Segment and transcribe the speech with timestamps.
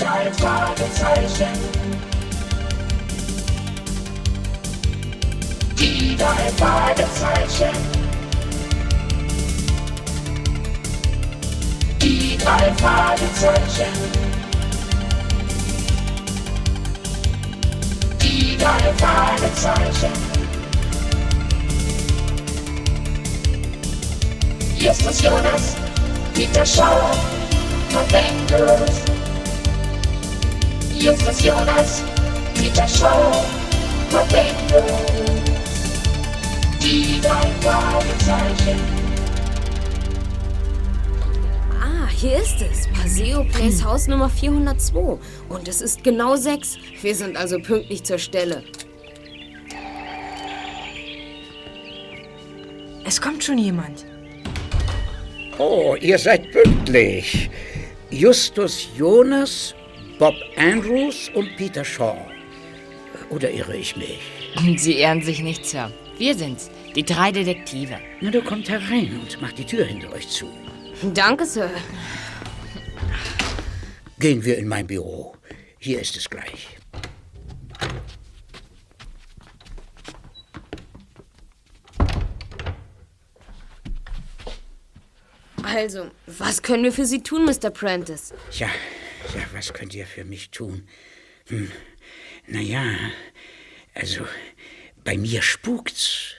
[0.00, 1.58] drei Fragezeichen.
[5.78, 7.76] Die drei Fragezeichen.
[12.00, 13.92] Die drei Fragezeichen.
[18.22, 20.12] Die drei Fragezeichen.
[24.78, 25.76] Justus Jonas,
[26.32, 27.10] Peter Schauer,
[27.92, 29.19] Novemberus.
[31.00, 32.02] Justus Jonas,
[32.54, 33.46] Peter Schauer,
[34.12, 35.00] Novemberus.
[36.78, 38.78] Die drei Fragezeichen.
[41.80, 42.86] Ah, hier ist es.
[42.88, 45.18] Paseo Place Haus Nummer 402.
[45.48, 46.76] Und es ist genau sechs.
[47.00, 48.62] Wir sind also pünktlich zur Stelle.
[53.06, 54.04] Es kommt schon jemand.
[55.56, 57.48] Oh, ihr seid pünktlich.
[58.10, 59.74] Justus Jonas,
[60.20, 62.14] Bob Andrews und Peter Shaw.
[63.30, 64.20] Oder irre ich mich?
[64.76, 65.90] Sie ehren sich nicht, Sir.
[66.18, 67.98] Wir sind's, die drei Detektive.
[68.20, 70.46] Na, du kommt herein und macht die Tür hinter euch zu.
[71.14, 71.70] Danke, Sir.
[74.18, 75.34] Gehen wir in mein Büro.
[75.78, 76.68] Hier ist es gleich.
[85.62, 87.70] Also, was können wir für Sie tun, Mr.
[87.70, 88.34] Prentice?
[88.58, 88.68] Ja,
[89.34, 90.88] ja, was könnt ihr für mich tun?
[91.48, 91.70] Hm,
[92.46, 92.82] naja,
[93.94, 94.24] also,
[95.04, 96.34] bei mir spukt's.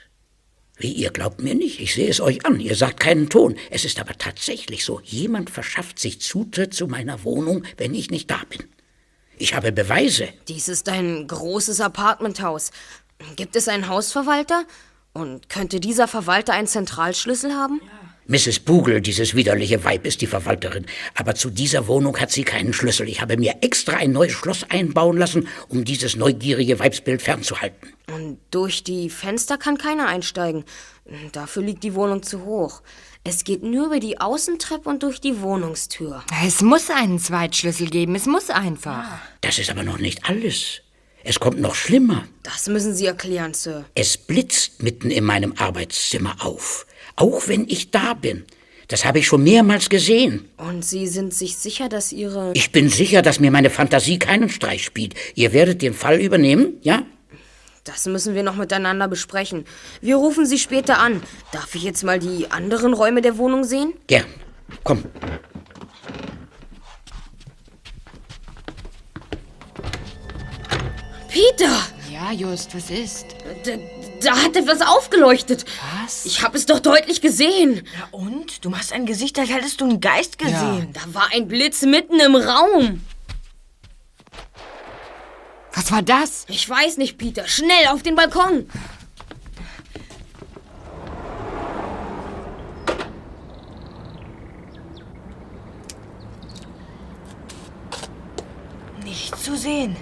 [0.77, 3.55] Wie, ihr glaubt mir nicht, ich sehe es euch an, ihr sagt keinen Ton.
[3.69, 8.31] Es ist aber tatsächlich so, jemand verschafft sich Zutritt zu meiner Wohnung, wenn ich nicht
[8.31, 8.67] da bin.
[9.37, 10.29] Ich habe Beweise.
[10.47, 12.71] Dies ist ein großes Apartmenthaus.
[13.35, 14.65] Gibt es einen Hausverwalter?
[15.13, 17.81] Und könnte dieser Verwalter einen Zentralschlüssel haben?
[18.31, 18.59] Mrs.
[18.59, 20.85] Bugel, dieses widerliche Weib, ist die Verwalterin.
[21.15, 23.09] Aber zu dieser Wohnung hat sie keinen Schlüssel.
[23.09, 27.89] Ich habe mir extra ein neues Schloss einbauen lassen, um dieses neugierige Weibsbild fernzuhalten.
[28.15, 30.63] Und durch die Fenster kann keiner einsteigen.
[31.33, 32.83] Dafür liegt die Wohnung zu hoch.
[33.25, 36.23] Es geht nur über die Außentreppe und durch die Wohnungstür.
[36.45, 39.09] Es muss einen Zweitschlüssel geben, es muss einfach.
[39.41, 40.83] Das ist aber noch nicht alles.
[41.25, 42.23] Es kommt noch schlimmer.
[42.43, 43.83] Das müssen Sie erklären, Sir.
[43.93, 46.85] Es blitzt mitten in meinem Arbeitszimmer auf.
[47.21, 48.45] Auch wenn ich da bin.
[48.87, 50.49] Das habe ich schon mehrmals gesehen.
[50.57, 52.51] Und Sie sind sich sicher, dass Ihre...
[52.55, 55.13] Ich bin sicher, dass mir meine Fantasie keinen Streich spielt.
[55.35, 57.03] Ihr werdet den Fall übernehmen, ja?
[57.83, 59.65] Das müssen wir noch miteinander besprechen.
[60.01, 61.21] Wir rufen Sie später an.
[61.51, 63.93] Darf ich jetzt mal die anderen Räume der Wohnung sehen?
[64.07, 64.25] Gern.
[64.83, 65.03] Komm.
[71.29, 72.00] Peter!
[72.21, 73.35] Ja, Just, was ist?
[73.63, 73.71] Da,
[74.21, 75.65] da hat etwas aufgeleuchtet.
[76.03, 76.23] Was?
[76.25, 77.77] Ich habe es doch deutlich gesehen.
[77.97, 78.63] Ja und?
[78.63, 80.93] Du machst ein Gesicht, als hättest du einen Geist gesehen.
[80.93, 83.01] Da war ein Blitz mitten im Raum.
[85.73, 86.45] Was war das?
[86.47, 87.47] Ich weiß nicht, Peter.
[87.47, 88.69] Schnell auf den Balkon.
[99.03, 99.95] Nicht zu sehen.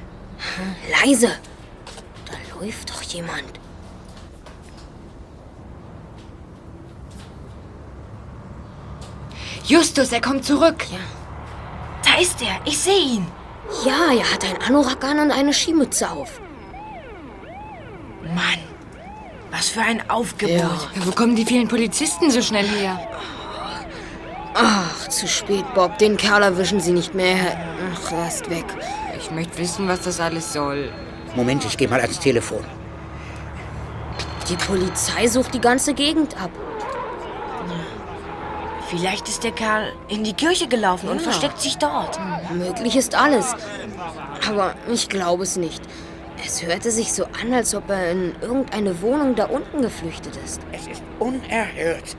[1.02, 1.31] Leise.
[2.59, 3.59] Läuft doch jemand.
[9.66, 10.86] Justus, er kommt zurück.
[12.03, 12.59] Da ist er.
[12.66, 13.28] Ich sehe ihn.
[13.86, 16.42] Ja, er hat ein Anorak an und eine Skimütze auf.
[18.24, 18.59] Mann.
[19.52, 20.58] Was für ein Aufgebot.
[20.58, 20.70] Ja.
[20.96, 23.00] Ja, wo kommen die vielen Polizisten so schnell her?
[24.53, 25.97] Ach, zu spät, Bob.
[26.00, 27.58] Den Kerl erwischen Sie nicht mehr.
[27.94, 28.66] Ach, er ist weg.
[29.18, 30.91] Ich möchte wissen, was das alles soll.
[31.35, 32.63] Moment, ich gehe mal ans Telefon.
[34.50, 36.50] Die Polizei sucht die ganze Gegend ab.
[38.90, 42.19] Vielleicht ist der Kerl in die Kirche gelaufen und versteckt sich dort.
[42.51, 43.56] Möglich ist alles.
[44.47, 45.84] Aber ich glaube es nicht.
[46.44, 50.61] Es hörte sich so an, als ob er in irgendeine Wohnung da unten geflüchtet ist.
[50.72, 52.16] Es ist unerhört.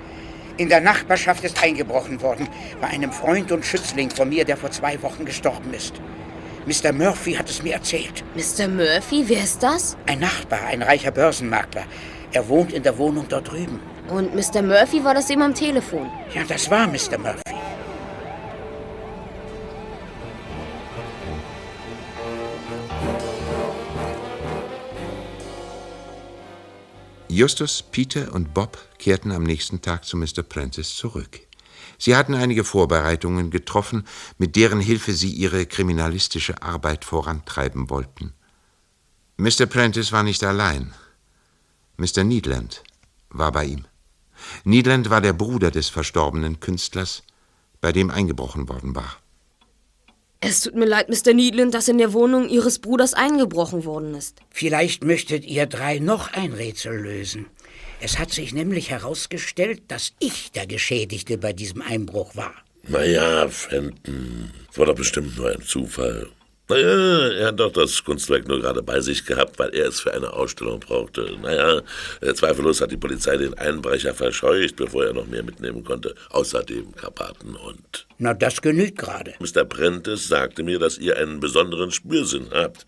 [0.58, 2.46] In der Nachbarschaft ist eingebrochen worden.
[2.80, 5.94] Bei einem Freund und Schützling von mir, der vor zwei Wochen gestorben ist.
[6.66, 6.92] Mr.
[6.92, 8.22] Murphy hat es mir erzählt.
[8.34, 8.68] Mr.
[8.68, 9.96] Murphy, wer ist das?
[10.06, 11.84] Ein Nachbar, ein reicher Börsenmakler.
[12.32, 13.80] Er wohnt in der Wohnung dort drüben.
[14.08, 14.62] Und Mr.
[14.62, 16.10] Murphy war das eben am Telefon.
[16.34, 17.18] Ja, das war Mr.
[17.18, 17.40] Murphy.
[27.28, 30.42] Justus, Peter und Bob kehrten am nächsten Tag zu Mr.
[30.42, 31.40] Prentice zurück.
[32.00, 34.06] Sie hatten einige Vorbereitungen getroffen,
[34.38, 38.32] mit deren Hilfe sie ihre kriminalistische Arbeit vorantreiben wollten.
[39.36, 39.66] Mr.
[39.66, 40.94] Prentice war nicht allein.
[41.98, 42.24] Mr.
[42.24, 42.82] Needland
[43.28, 43.84] war bei ihm.
[44.64, 47.22] Needland war der Bruder des verstorbenen Künstlers,
[47.82, 49.18] bei dem eingebrochen worden war.
[50.40, 51.34] Es tut mir leid, Mr.
[51.34, 54.38] Needland, dass in der Wohnung Ihres Bruders eingebrochen worden ist.
[54.48, 57.44] Vielleicht möchtet ihr drei noch ein Rätsel lösen.
[58.02, 62.54] Es hat sich nämlich herausgestellt, dass ich der Geschädigte bei diesem Einbruch war.
[62.88, 66.28] Naja, Fenton, es war doch bestimmt nur ein Zufall.
[66.70, 70.14] Naja, er hat doch das Kunstwerk nur gerade bei sich gehabt, weil er es für
[70.14, 71.36] eine Ausstellung brauchte.
[71.42, 71.82] Naja,
[72.20, 76.14] äh, zweifellos hat die Polizei den Einbrecher verscheucht, bevor er noch mehr mitnehmen konnte.
[76.30, 78.06] Außerdem Karpatenhund.
[78.18, 79.34] Na, das genügt gerade.
[79.40, 79.64] Mr.
[79.64, 82.86] Prentice sagte mir, dass ihr einen besonderen Spürsinn habt.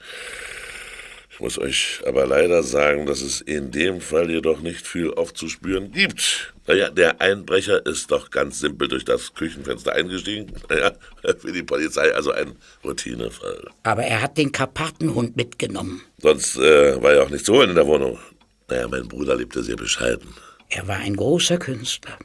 [1.42, 5.90] Ich muss euch aber leider sagen, dass es in dem Fall jedoch nicht viel aufzuspüren
[5.90, 6.54] gibt.
[6.68, 10.52] Naja, der Einbrecher ist doch ganz simpel durch das Küchenfenster eingestiegen.
[10.68, 10.92] Naja,
[11.40, 12.54] für die Polizei also ein
[12.84, 13.70] Routinefall.
[13.82, 16.02] Aber er hat den Karpatenhund mitgenommen.
[16.18, 18.20] Sonst äh, war ja auch nichts zu holen in der Wohnung.
[18.68, 20.32] Naja, mein Bruder lebte sehr bescheiden.
[20.68, 22.16] Er war ein großer Künstler.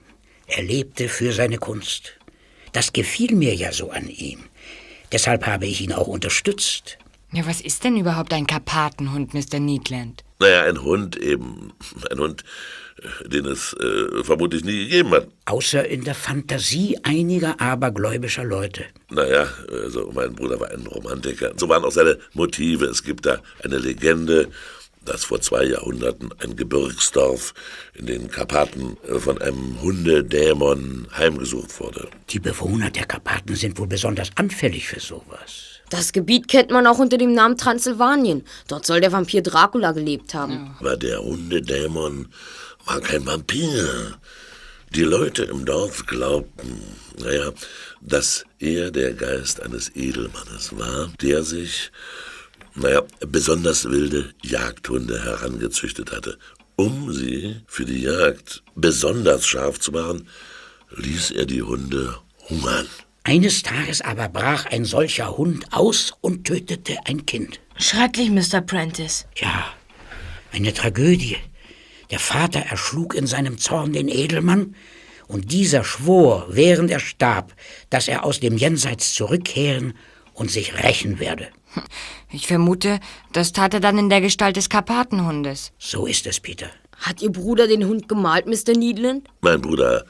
[0.46, 2.14] Er lebte für seine Kunst.
[2.72, 4.44] Das gefiel mir ja so an ihm.
[5.12, 7.00] Deshalb habe ich ihn auch unterstützt.
[7.34, 9.60] Ja, was ist denn überhaupt ein Karpatenhund, Mr.
[9.60, 10.24] Needland?
[10.40, 11.74] Naja, ein Hund eben.
[12.10, 12.44] Ein Hund,
[13.26, 15.28] den es äh, vermutlich nie gegeben hat.
[15.46, 18.86] Außer in der Fantasie einiger abergläubischer Leute.
[19.10, 19.48] Naja,
[19.84, 21.54] also mein Bruder war ein Romantiker.
[21.58, 22.86] So waren auch seine Motive.
[22.86, 24.50] Es gibt da eine Legende,
[25.04, 27.54] dass vor zwei Jahrhunderten ein Gebirgsdorf
[27.94, 32.08] in den Karpaten äh, von einem Hundedämon heimgesucht wurde.
[32.30, 35.77] Die Bewohner der Karpaten sind wohl besonders anfällig für sowas.
[35.90, 38.44] Das Gebiet kennt man auch unter dem Namen Transsilvanien.
[38.68, 40.76] Dort soll der Vampir Dracula gelebt haben.
[40.80, 42.28] Aber der Hundedämon
[42.86, 44.18] war kein Vampir.
[44.96, 46.82] Die Leute im Dorf glaubten,
[47.20, 47.52] naja,
[48.02, 51.92] dass er der Geist eines Edelmannes war, der sich,
[52.74, 56.38] naja, besonders wilde Jagdhunde herangezüchtet hatte.
[56.78, 60.30] Um sie für die Jagd besonders scharf zu machen,
[60.96, 62.18] ließ er die Hunde
[62.50, 62.88] hungern.
[63.28, 67.60] Eines Tages aber brach ein solcher Hund aus und tötete ein Kind.
[67.76, 68.62] Schrecklich, Mr.
[68.62, 69.26] Prentice.
[69.36, 69.66] Ja,
[70.54, 71.36] eine Tragödie.
[72.10, 74.76] Der Vater erschlug in seinem Zorn den Edelmann,
[75.28, 77.54] und dieser schwor, während er starb,
[77.90, 79.94] dass er aus dem Jenseits zurückkehren
[80.34, 81.50] und sich rächen werde.
[82.32, 83.02] Ich vermute,
[83.34, 85.74] das tat er dann in der Gestalt des Karpatenhundes.
[85.78, 86.70] So ist es, Peter.
[86.96, 88.72] Hat Ihr Bruder den Hund gemalt, Mr.
[88.74, 89.28] Needland?
[89.42, 90.06] Mein Bruder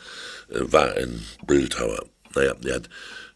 [0.50, 2.06] äh, war ein Bildhauer.
[2.36, 2.90] Naja, er hat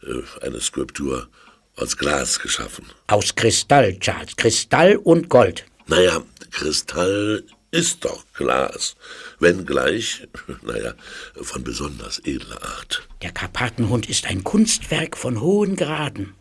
[0.04, 1.28] äh, eine Skulptur
[1.76, 2.86] aus Glas geschaffen.
[3.08, 4.36] Aus Kristall, Charles.
[4.36, 5.66] Kristall und Gold.
[5.88, 8.96] Naja, Kristall ist doch Glas,
[9.40, 10.28] wenngleich,
[10.62, 10.94] naja,
[11.42, 13.08] von besonders edler Art.
[13.22, 16.34] Der Karpatenhund ist ein Kunstwerk von hohen Graden.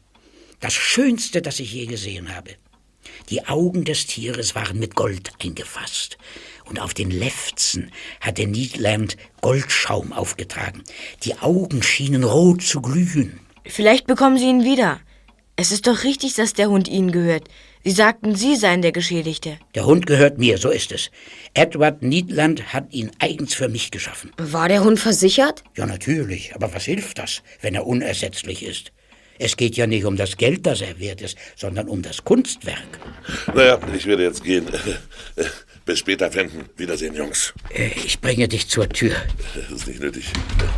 [0.58, 2.56] Das Schönste, das ich je gesehen habe.
[3.30, 6.18] Die Augen des Tieres waren mit Gold eingefasst.
[6.70, 7.90] Und auf den Lefzen
[8.20, 10.84] hatte Needland Goldschaum aufgetragen.
[11.24, 13.40] Die Augen schienen rot zu glühen.
[13.66, 15.00] Vielleicht bekommen Sie ihn wieder.
[15.56, 17.48] Es ist doch richtig, dass der Hund Ihnen gehört.
[17.82, 19.58] Sie sagten, Sie seien der Geschädigte.
[19.74, 21.10] Der Hund gehört mir, so ist es.
[21.54, 24.30] Edward Needland hat ihn eigens für mich geschaffen.
[24.38, 25.64] War der Hund versichert?
[25.76, 26.54] Ja, natürlich.
[26.54, 28.92] Aber was hilft das, wenn er unersetzlich ist?
[29.40, 33.00] Es geht ja nicht um das Geld, das er wert ist, sondern um das Kunstwerk.
[33.54, 34.66] Naja, ich werde jetzt gehen.
[35.90, 36.66] Bis später, Fenton.
[36.76, 37.52] Wiedersehen, Jungs.
[37.74, 39.10] Äh, Ich bringe dich zur Tür.
[39.56, 40.24] Das ist nicht nötig.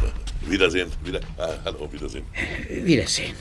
[0.49, 0.91] Wiedersehen.
[1.05, 1.21] Wieder.
[1.37, 2.25] Ah, hallo, Wiedersehen.
[2.71, 3.35] Wiedersehen.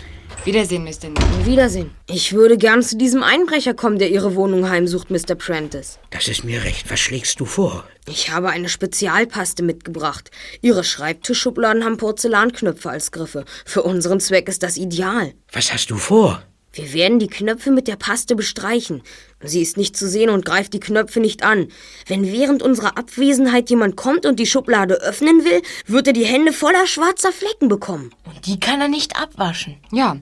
[0.44, 1.08] Wiedersehen, Mr.
[1.08, 1.46] Needland.
[1.46, 1.92] Wiedersehen.
[2.08, 5.36] Ich würde gern zu diesem Einbrecher kommen, der Ihre Wohnung heimsucht, Mr.
[5.36, 5.98] Prentice.
[6.10, 6.92] Das ist mir recht.
[6.92, 7.86] Was schlägst du vor?
[8.06, 10.30] Ich habe eine Spezialpaste mitgebracht.
[10.62, 13.46] Ihre Schreibtischschubladen haben Porzellanknöpfe als Griffe.
[13.64, 15.34] Für unseren Zweck ist das ideal.
[15.54, 16.44] Was hast du vor?
[16.74, 19.02] Wir werden die Knöpfe mit der Paste bestreichen.
[19.42, 21.68] Sie ist nicht zu sehen und greift die Knöpfe nicht an.
[22.08, 26.54] Wenn während unserer Abwesenheit jemand kommt und die Schublade öffnen will, wird er die Hände
[26.54, 28.12] voller schwarzer Flecken bekommen.
[28.26, 29.78] Und die kann er nicht abwaschen.
[29.92, 30.18] Ja,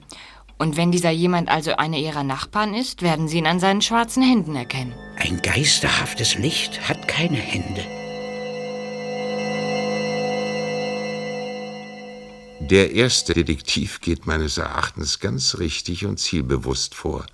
[0.58, 4.22] und wenn dieser jemand also einer ihrer Nachbarn ist, werden sie ihn an seinen schwarzen
[4.22, 4.92] Händen erkennen.
[5.16, 7.99] Ein geisterhaftes Licht hat keine Hände.
[12.70, 17.26] Der erste Detektiv geht meines Erachtens ganz richtig und zielbewusst vor.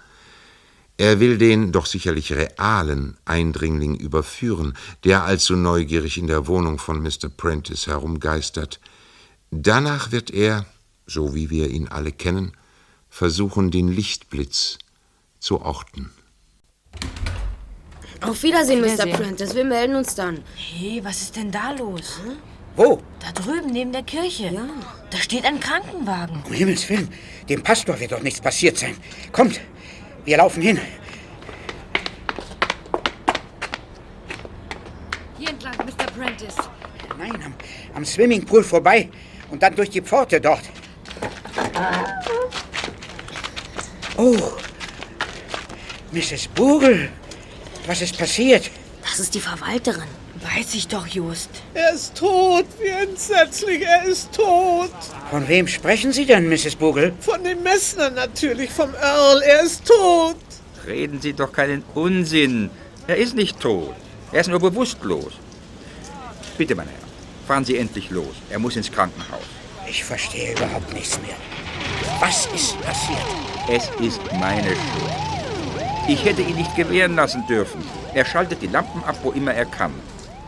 [0.96, 4.72] Er will den doch sicherlich realen Eindringling überführen,
[5.04, 7.28] der allzu neugierig in der Wohnung von Mr.
[7.28, 8.80] Prentice herumgeistert.
[9.50, 10.64] Danach wird er,
[11.06, 12.52] so wie wir ihn alle kennen,
[13.10, 14.78] versuchen, den Lichtblitz
[15.38, 16.12] zu orten.
[18.22, 18.86] Auf Wiedersehen, Mr.
[18.86, 19.16] Wiedersehen.
[19.16, 19.54] Prentice.
[19.54, 20.42] Wir melden uns dann.
[20.54, 22.20] Hey, was ist denn da los?
[22.76, 23.00] Wo?
[23.20, 24.48] Da drüben neben der Kirche.
[24.48, 24.68] Ja.
[25.10, 26.42] Da steht ein Krankenwagen.
[26.46, 27.08] Um Himmels Willen,
[27.48, 28.96] dem Pastor wird doch nichts passiert sein.
[29.32, 29.60] Kommt,
[30.24, 30.78] wir laufen hin.
[35.38, 36.06] Hier entlang, Mr.
[36.16, 36.56] Prentice.
[37.18, 37.54] Nein, am,
[37.94, 39.08] am Swimmingpool vorbei
[39.50, 40.62] und dann durch die Pforte dort.
[44.18, 44.36] Oh,
[46.12, 46.48] Mrs.
[46.48, 47.10] Bugel,
[47.86, 48.70] was ist passiert?
[49.02, 50.25] Das ist die Verwalterin.
[50.42, 51.50] Weiß ich doch, Just.
[51.74, 52.66] Er ist tot.
[52.80, 53.82] Wie entsetzlich.
[53.82, 54.90] Er ist tot.
[55.30, 56.76] Von wem sprechen Sie denn, Mrs.
[56.76, 57.14] Bugel?
[57.20, 59.42] Von dem Messner natürlich, vom Earl.
[59.42, 60.36] Er ist tot.
[60.86, 62.70] Reden Sie doch keinen Unsinn.
[63.06, 63.94] Er ist nicht tot.
[64.32, 65.32] Er ist nur bewusstlos.
[66.58, 68.34] Bitte, mein Herr, fahren Sie endlich los.
[68.50, 69.44] Er muss ins Krankenhaus.
[69.88, 71.36] Ich verstehe überhaupt nichts mehr.
[72.20, 73.18] Was ist passiert?
[73.68, 75.26] Es ist meine Schuld.
[76.08, 77.82] Ich hätte ihn nicht gewähren lassen dürfen.
[78.14, 79.92] Er schaltet die Lampen ab, wo immer er kann.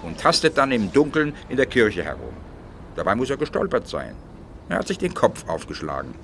[0.03, 2.35] Und tastet dann im Dunkeln in der Kirche herum.
[2.97, 4.15] Dabei muss er gestolpert sein.
[4.69, 6.15] Er hat sich den Kopf aufgeschlagen.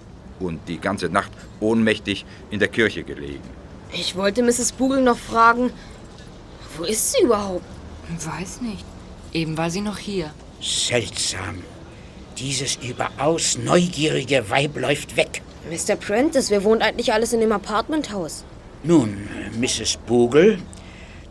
[0.41, 3.43] Und die ganze Nacht ohnmächtig in der Kirche gelegen.
[3.93, 4.73] Ich wollte Mrs.
[4.73, 5.71] Bugel noch fragen,
[6.77, 7.65] wo ist sie überhaupt?
[8.19, 8.85] Weiß nicht.
[9.33, 10.31] Eben war sie noch hier.
[10.61, 11.63] Seltsam.
[12.39, 15.43] Dieses überaus neugierige Weib läuft weg.
[15.71, 15.97] Mr.
[15.97, 18.45] Prentice, wer wohnt eigentlich alles in dem Apartmenthaus?
[18.83, 19.29] Nun,
[19.59, 19.97] Mrs.
[20.07, 20.59] Bugel,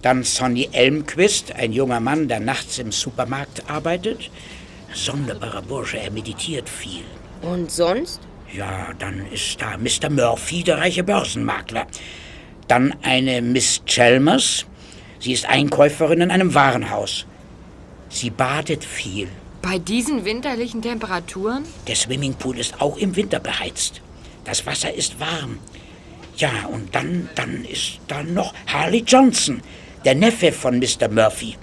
[0.04, 4.30] dann Sonny Elmquist, ein junger Mann, der nachts im Supermarkt arbeitet.
[4.94, 7.06] Sonderbarer Bursche, er meditiert viel.
[7.42, 8.20] Und sonst?
[8.54, 10.10] Ja, dann ist da Mr.
[10.12, 11.88] Murphy, der reiche Börsenmakler.
[12.68, 14.66] Dann eine Miss Chalmers.
[15.20, 17.26] Sie ist Einkäuferin in einem Warenhaus.
[18.10, 19.30] Sie badet viel.
[19.62, 21.64] Bei diesen winterlichen Temperaturen?
[21.88, 24.02] Der Swimmingpool ist auch im Winter beheizt.
[24.44, 25.60] Das Wasser ist warm.
[26.36, 29.62] Ja, und dann, dann ist da noch Harley Johnson,
[30.06, 31.10] der Neffe von Mr.
[31.10, 31.56] Murphy.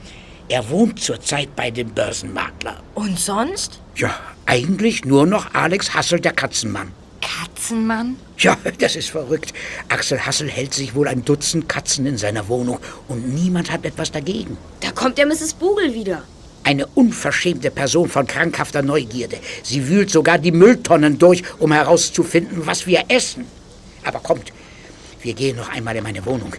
[0.49, 2.83] Er wohnt zurzeit bei dem Börsenmakler.
[2.95, 3.81] Und sonst?
[3.95, 4.15] Ja,
[4.47, 6.93] eigentlich nur noch Alex Hassel, der Katzenmann.
[7.21, 8.17] Katzenmann?
[8.39, 9.53] Ja, das ist verrückt.
[9.89, 14.11] Axel Hassel hält sich wohl ein Dutzend Katzen in seiner Wohnung und niemand hat etwas
[14.11, 14.57] dagegen.
[14.81, 15.55] Da kommt ja Mrs.
[15.55, 16.23] Bugel wieder.
[16.65, 19.39] Eine unverschämte Person von krankhafter Neugierde.
[19.63, 23.47] Sie wühlt sogar die Mülltonnen durch, um herauszufinden, was wir essen.
[24.05, 24.53] Aber kommt,
[25.23, 26.55] wir gehen noch einmal in meine Wohnung.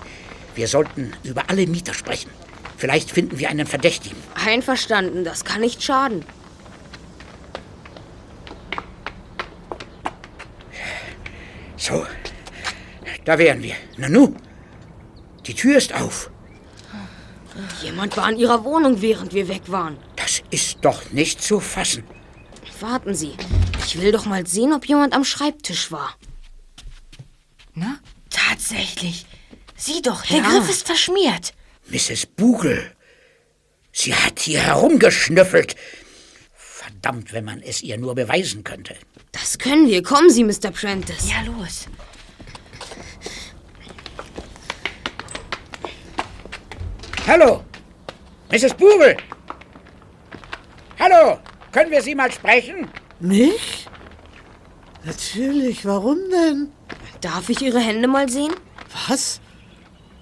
[0.55, 2.29] Wir sollten über alle Mieter sprechen.
[2.77, 4.17] Vielleicht finden wir einen Verdächtigen.
[4.34, 6.25] Einverstanden, das kann nicht schaden.
[11.77, 12.05] So,
[13.25, 13.75] da wären wir.
[13.98, 14.36] Nanu,
[15.46, 16.29] die Tür ist auf.
[17.81, 19.98] Jemand war in ihrer Wohnung, während wir weg waren.
[20.15, 22.03] Das ist doch nicht zu fassen.
[22.79, 23.34] Warten Sie,
[23.86, 26.15] ich will doch mal sehen, ob jemand am Schreibtisch war.
[27.74, 28.00] Na?
[28.29, 29.25] Tatsächlich.
[29.83, 30.43] Sieh doch, der Ja.
[30.50, 31.53] Griff ist verschmiert.
[31.89, 32.27] Mrs.
[32.27, 32.91] Bugel.
[33.91, 35.75] Sie hat hier herumgeschnüffelt.
[36.53, 38.95] Verdammt, wenn man es ihr nur beweisen könnte.
[39.31, 40.03] Das können wir.
[40.03, 40.69] Kommen Sie, Mr.
[40.71, 41.27] Prentice.
[41.31, 41.88] Ja, los.
[47.27, 47.63] Hallo,
[48.51, 48.73] Mrs.
[48.75, 49.15] Bugel.
[51.00, 51.39] Hallo,
[51.71, 52.88] können wir Sie mal sprechen?
[53.19, 53.88] Mich?
[55.03, 55.85] Natürlich.
[55.85, 56.71] Warum denn?
[57.21, 58.53] Darf ich Ihre Hände mal sehen?
[59.07, 59.39] Was?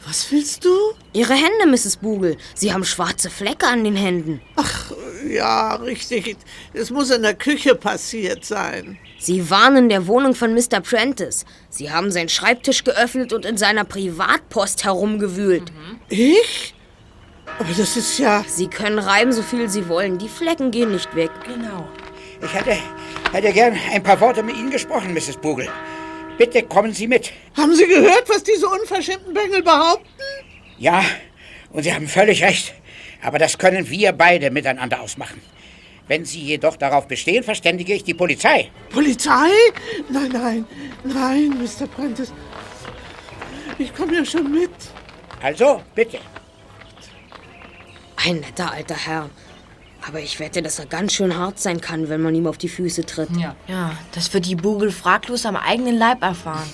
[0.10, 0.72] Was willst du?
[1.14, 1.98] Ihre Hände, Mrs.
[1.98, 2.36] Bugel.
[2.56, 4.42] Sie haben schwarze Flecke an den Händen.
[4.56, 4.92] Ach,
[5.30, 6.36] ja, richtig.
[6.74, 8.98] Es muss in der Küche passiert sein.
[9.20, 10.82] Sie waren in der Wohnung von Mr.
[10.82, 11.46] Prentice.
[11.70, 15.72] Sie haben seinen Schreibtisch geöffnet und in seiner Privatpost herumgewühlt.
[16.10, 16.74] Ich?
[17.60, 18.44] Aber das ist ja...
[18.48, 20.18] Sie können reiben, so viel Sie wollen.
[20.18, 21.30] Die Flecken gehen nicht weg.
[21.46, 21.88] Genau.
[22.42, 22.76] Ich hätte,
[23.32, 25.38] hätte gern ein paar Worte mit Ihnen gesprochen, Mrs.
[25.38, 25.70] Bugel.
[26.40, 27.34] Bitte kommen Sie mit.
[27.58, 30.24] Haben Sie gehört, was diese unverschämten Bengel behaupten?
[30.78, 31.04] Ja,
[31.74, 32.74] und Sie haben völlig recht.
[33.22, 35.42] Aber das können wir beide miteinander ausmachen.
[36.08, 38.72] Wenn Sie jedoch darauf bestehen, verständige ich die Polizei.
[38.90, 39.50] Polizei?
[40.10, 40.66] Nein, nein,
[41.04, 41.88] nein, Mr.
[41.88, 42.32] Prentice.
[43.78, 44.72] Ich komme ja schon mit.
[45.42, 46.20] Also, bitte.
[48.16, 49.30] Ein netter alter Herr.
[50.08, 52.70] Aber ich wette, dass er ganz schön hart sein kann, wenn man ihm auf die
[52.70, 53.30] Füße tritt.
[53.38, 53.56] Ja.
[53.68, 56.70] Ja, das wird die Bugel fraglos am eigenen Leib erfahren.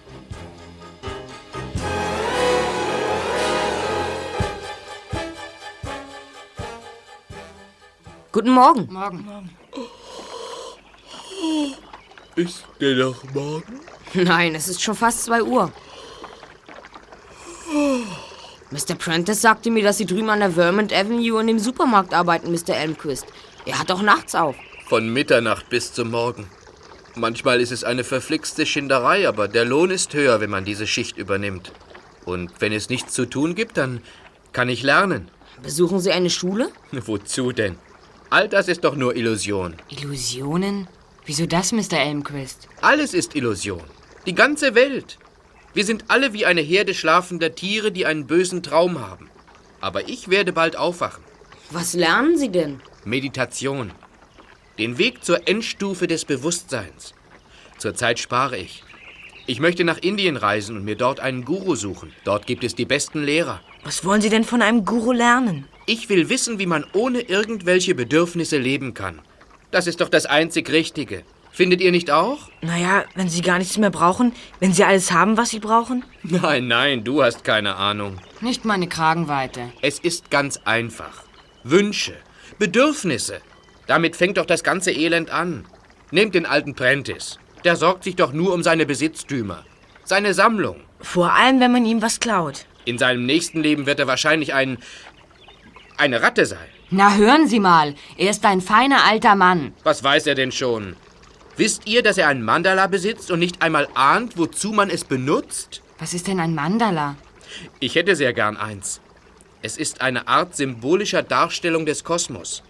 [8.31, 8.91] Guten Morgen.
[8.91, 9.49] Morgen.
[12.35, 13.79] Ist der noch morgen?
[14.15, 15.71] Nein, es ist schon fast 2 Uhr.
[18.73, 18.95] Mr.
[18.95, 22.75] Prentice sagte mir, dass Sie drüben an der Vermont Avenue in dem Supermarkt arbeiten, Mr.
[22.75, 23.27] Elmquist.
[23.67, 24.55] Er hat auch nachts auf.
[24.87, 26.47] Von Mitternacht bis zum Morgen.
[27.13, 31.19] Manchmal ist es eine verflixte Schinderei, aber der Lohn ist höher, wenn man diese Schicht
[31.19, 31.71] übernimmt.
[32.25, 34.01] Und wenn es nichts zu tun gibt, dann
[34.53, 35.29] kann ich lernen.
[35.61, 36.71] Besuchen Sie eine Schule?
[36.91, 37.75] Wozu denn?
[38.31, 39.75] All das ist doch nur Illusion.
[39.89, 40.87] Illusionen?
[41.27, 41.99] Wieso das, Mr.
[41.99, 42.67] Elmquist?
[42.81, 43.83] Alles ist Illusion.
[44.25, 45.19] Die ganze Welt.
[45.73, 49.29] Wir sind alle wie eine Herde schlafender Tiere, die einen bösen Traum haben.
[49.81, 51.23] Aber ich werde bald aufwachen.
[51.71, 52.79] Was lernen Sie denn?
[53.05, 53.91] Meditation.
[54.77, 57.13] Den Weg zur Endstufe des Bewusstseins.
[57.77, 58.83] Zurzeit spare ich.
[59.45, 62.13] Ich möchte nach Indien reisen und mir dort einen Guru suchen.
[62.23, 63.59] Dort gibt es die besten Lehrer.
[63.83, 65.67] Was wollen Sie denn von einem Guru lernen?
[65.85, 69.19] Ich will wissen, wie man ohne irgendwelche Bedürfnisse leben kann.
[69.71, 71.23] Das ist doch das einzig Richtige.
[71.53, 72.49] Findet ihr nicht auch?
[72.61, 76.03] Naja, wenn Sie gar nichts mehr brauchen, wenn Sie alles haben, was Sie brauchen?
[76.23, 78.17] Nein, nein, du hast keine Ahnung.
[78.41, 79.71] Nicht meine Kragenweite.
[79.83, 81.23] Es ist ganz einfach.
[81.63, 82.15] Wünsche,
[82.57, 83.39] Bedürfnisse.
[83.85, 85.65] Damit fängt doch das ganze Elend an.
[86.09, 87.37] Nehmt den alten Prentice.
[87.63, 89.63] Der sorgt sich doch nur um seine Besitztümer.
[90.05, 90.77] Seine Sammlung.
[91.01, 92.65] Vor allem, wenn man ihm was klaut.
[92.85, 94.79] In seinem nächsten Leben wird er wahrscheinlich ein.
[95.97, 96.67] eine Ratte sein.
[96.89, 97.93] Na, hören Sie mal.
[98.17, 99.73] Er ist ein feiner alter Mann.
[99.83, 100.95] Was weiß er denn schon?
[101.55, 105.81] Wisst ihr, dass er ein Mandala besitzt und nicht einmal ahnt, wozu man es benutzt?
[105.99, 107.15] Was ist denn ein Mandala?
[107.79, 109.01] Ich hätte sehr gern eins.
[109.61, 112.63] Es ist eine Art symbolischer Darstellung des Kosmos.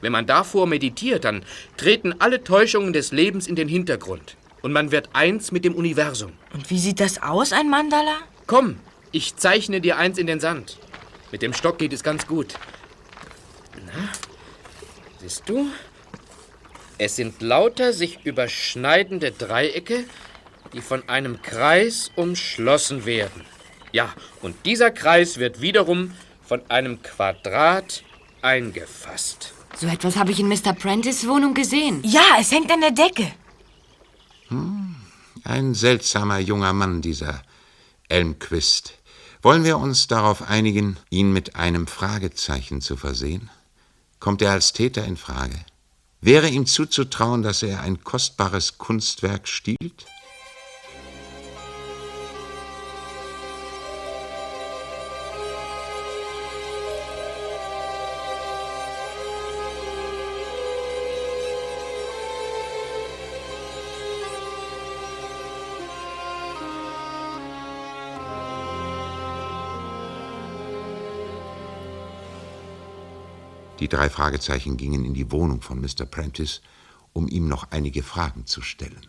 [0.00, 1.44] Wenn man davor meditiert, dann
[1.76, 4.36] treten alle Täuschungen des Lebens in den Hintergrund.
[4.62, 6.32] Und man wird eins mit dem Universum.
[6.52, 8.16] Und wie sieht das aus, ein Mandala?
[8.46, 8.80] Komm,
[9.12, 10.78] ich zeichne dir eins in den Sand.
[11.30, 12.54] Mit dem Stock geht es ganz gut.
[13.86, 14.08] Na,
[15.20, 15.66] siehst du?
[16.98, 20.04] Es sind lauter sich überschneidende Dreiecke,
[20.72, 23.42] die von einem Kreis umschlossen werden.
[23.92, 26.12] Ja, und dieser Kreis wird wiederum
[26.44, 28.02] von einem Quadrat
[28.42, 29.52] eingefasst.
[29.76, 30.72] So etwas habe ich in Mr.
[30.72, 32.00] Prentice Wohnung gesehen.
[32.04, 33.32] Ja, es hängt an der Decke.
[35.42, 37.42] Ein seltsamer junger Mann, dieser
[38.08, 38.98] Elmquist.
[39.42, 43.50] Wollen wir uns darauf einigen, ihn mit einem Fragezeichen zu versehen?
[44.20, 45.58] Kommt er als Täter in Frage?
[46.24, 50.06] Wäre ihm zuzutrauen, dass er ein kostbares Kunstwerk stiehlt?
[73.80, 76.06] Die drei Fragezeichen gingen in die Wohnung von Mr.
[76.06, 76.60] Prentice,
[77.12, 79.06] um ihm noch einige Fragen zu stellen.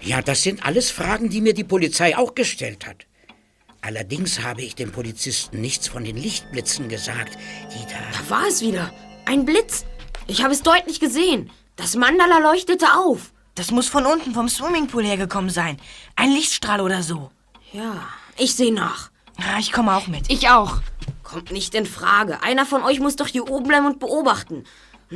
[0.00, 3.06] Ja, das sind alles Fragen, die mir die Polizei auch gestellt hat.
[3.80, 7.36] Allerdings habe ich dem Polizisten nichts von den Lichtblitzen gesagt,
[7.74, 7.98] die da.
[8.12, 8.92] Da war es wieder.
[9.24, 9.84] Ein Blitz.
[10.26, 11.50] Ich habe es deutlich gesehen.
[11.76, 13.32] Das Mandala leuchtete auf.
[13.54, 15.78] Das muss von unten vom Swimmingpool hergekommen sein.
[16.16, 17.30] Ein Lichtstrahl oder so.
[17.72, 19.10] Ja, ich sehe nach.
[19.38, 20.30] Ja, ich komme auch mit.
[20.30, 20.80] Ich auch.
[21.28, 22.42] Kommt nicht in Frage.
[22.42, 24.64] Einer von euch muss doch hier oben bleiben und beobachten.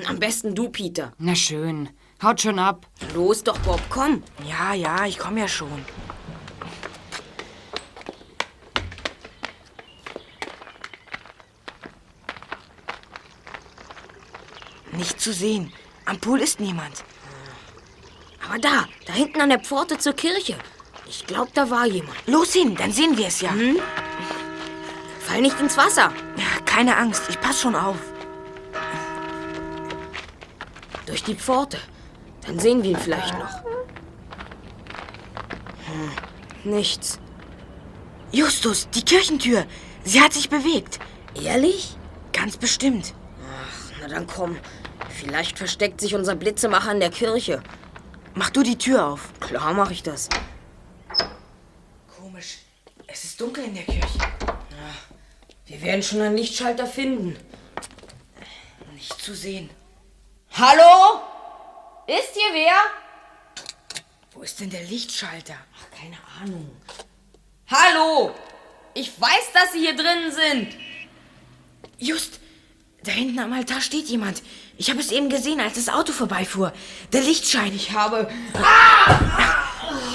[0.06, 1.12] Am besten du, Peter.
[1.16, 1.88] Na schön.
[2.22, 2.86] Haut schon ab.
[3.14, 4.22] Los doch, Bob, komm.
[4.46, 5.86] Ja, ja, ich komme ja schon.
[14.92, 15.72] Nicht zu sehen.
[16.04, 17.04] Am Pool ist niemand.
[18.46, 20.58] Aber da, da hinten an der Pforte zur Kirche.
[21.08, 22.18] Ich glaube, da war jemand.
[22.26, 23.52] Los hin, dann sehen wir es ja.
[25.22, 26.12] Fall nicht ins Wasser.
[26.64, 27.96] Keine Angst, ich pass schon auf.
[31.06, 31.78] Durch die Pforte.
[32.46, 33.62] Dann sehen wir ihn vielleicht noch.
[35.86, 36.10] Hm,
[36.64, 37.18] nichts.
[38.32, 39.64] Justus, die Kirchentür.
[40.04, 40.98] Sie hat sich bewegt.
[41.34, 41.96] Ehrlich?
[42.32, 43.14] Ganz bestimmt.
[44.00, 44.56] Na dann komm.
[45.08, 47.62] Vielleicht versteckt sich unser Blitzemacher in der Kirche.
[48.34, 49.32] Mach du die Tür auf.
[49.38, 50.28] Klar mache ich das.
[52.18, 52.58] Komisch.
[53.06, 54.18] Es ist dunkel in der Kirche.
[55.66, 57.36] Wir werden schon einen Lichtschalter finden.
[58.94, 59.70] Nicht zu sehen.
[60.52, 61.20] Hallo?
[62.06, 62.74] Ist hier wer?
[64.32, 65.56] Wo ist denn der Lichtschalter?
[65.98, 66.76] Keine Ahnung.
[67.70, 68.34] Hallo?
[68.94, 70.76] Ich weiß, dass Sie hier drinnen sind.
[71.98, 72.40] Just,
[73.04, 74.42] da hinten am Altar steht jemand.
[74.76, 76.72] Ich habe es eben gesehen, als das Auto vorbeifuhr.
[77.12, 77.74] Der Lichtschein.
[77.74, 78.30] Ich habe.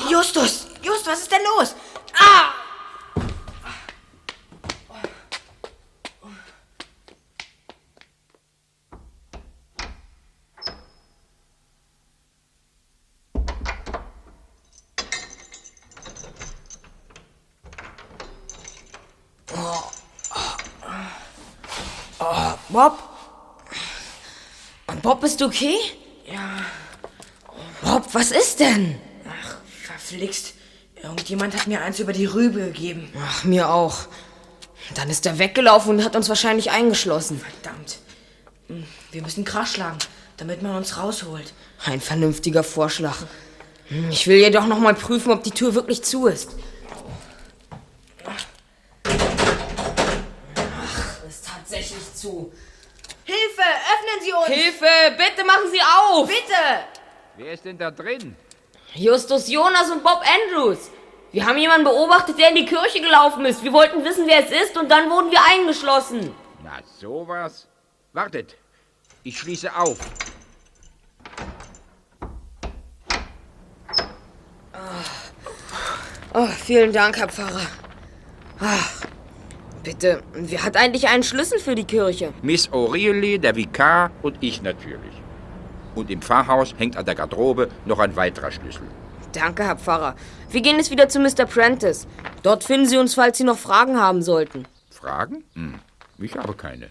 [0.10, 1.76] Justus, Just, was ist denn los?
[22.78, 23.00] Bob?
[25.02, 25.74] Bob, bist du okay?
[26.32, 26.60] Ja,
[27.82, 29.00] Bob, was ist denn?
[29.84, 30.54] verflixt.
[31.02, 33.12] Irgendjemand hat mir eins über die Rübe gegeben.
[33.20, 34.02] Ach, mir auch.
[34.94, 37.42] Dann ist er weggelaufen und hat uns wahrscheinlich eingeschlossen.
[37.42, 37.98] Verdammt.
[38.68, 39.98] Hm, Wir müssen Krach schlagen,
[40.38, 41.54] damit man uns rausholt.
[41.84, 43.18] Ein vernünftiger Vorschlag.
[43.88, 46.52] Hm, Ich will jedoch noch mal prüfen, ob die Tür wirklich zu ist.
[48.24, 48.46] Ach,
[51.28, 52.52] ist tatsächlich zu.
[53.58, 54.48] Hilfe, öffnen Sie uns!
[54.48, 56.28] Hilfe, bitte machen Sie auf!
[56.28, 56.86] Bitte!
[57.38, 58.36] Wer ist denn da drin?
[58.94, 60.90] Justus Jonas und Bob Andrews.
[61.32, 63.64] Wir haben jemanden beobachtet, der in die Kirche gelaufen ist.
[63.64, 66.34] Wir wollten wissen, wer es ist und dann wurden wir eingeschlossen.
[66.64, 67.68] Na, sowas.
[68.14, 68.56] Wartet.
[69.24, 69.98] Ich schließe auf.
[76.34, 77.68] Oh, vielen Dank, Herr Pfarrer.
[78.60, 79.02] Ach,
[79.88, 82.34] bitte, wer hat eigentlich einen Schlüssel für die Kirche?
[82.42, 85.16] Miss O'Reilly, der Vikar und ich natürlich.
[85.96, 88.82] Und im Pfarrhaus hängt an der Garderobe noch ein weiterer Schlüssel.
[89.32, 90.16] Danke, Herr Pfarrer.
[90.52, 91.46] Wir gehen jetzt wieder zu Mr.
[91.46, 92.06] Prentice.
[92.44, 94.66] Dort finden Sie uns, falls Sie noch Fragen haben sollten.
[94.90, 95.46] Fragen?
[95.54, 95.76] Hm,
[96.20, 96.90] ich habe keine.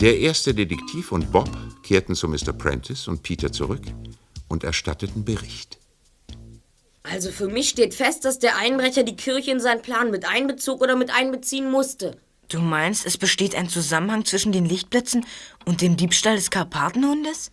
[0.00, 1.50] Der erste Detektiv und Bob
[1.82, 2.52] kehrten zu Mr.
[2.52, 3.82] Prentice und Peter zurück
[4.46, 5.78] und erstatteten Bericht.
[7.02, 10.82] Also für mich steht fest, dass der Einbrecher die Kirche in seinen Plan mit einbezog
[10.82, 12.16] oder mit einbeziehen musste.
[12.48, 15.26] Du meinst, es besteht ein Zusammenhang zwischen den Lichtblitzen
[15.64, 17.50] und dem Diebstahl des Karpatenhundes?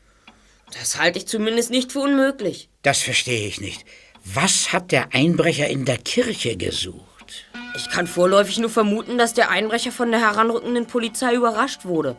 [0.72, 2.70] Das halte ich zumindest nicht für unmöglich.
[2.84, 3.86] Das verstehe ich nicht.
[4.24, 7.15] Was hat der Einbrecher in der Kirche gesucht?
[7.76, 12.16] Ich kann vorläufig nur vermuten, dass der Einbrecher von der heranrückenden Polizei überrascht wurde.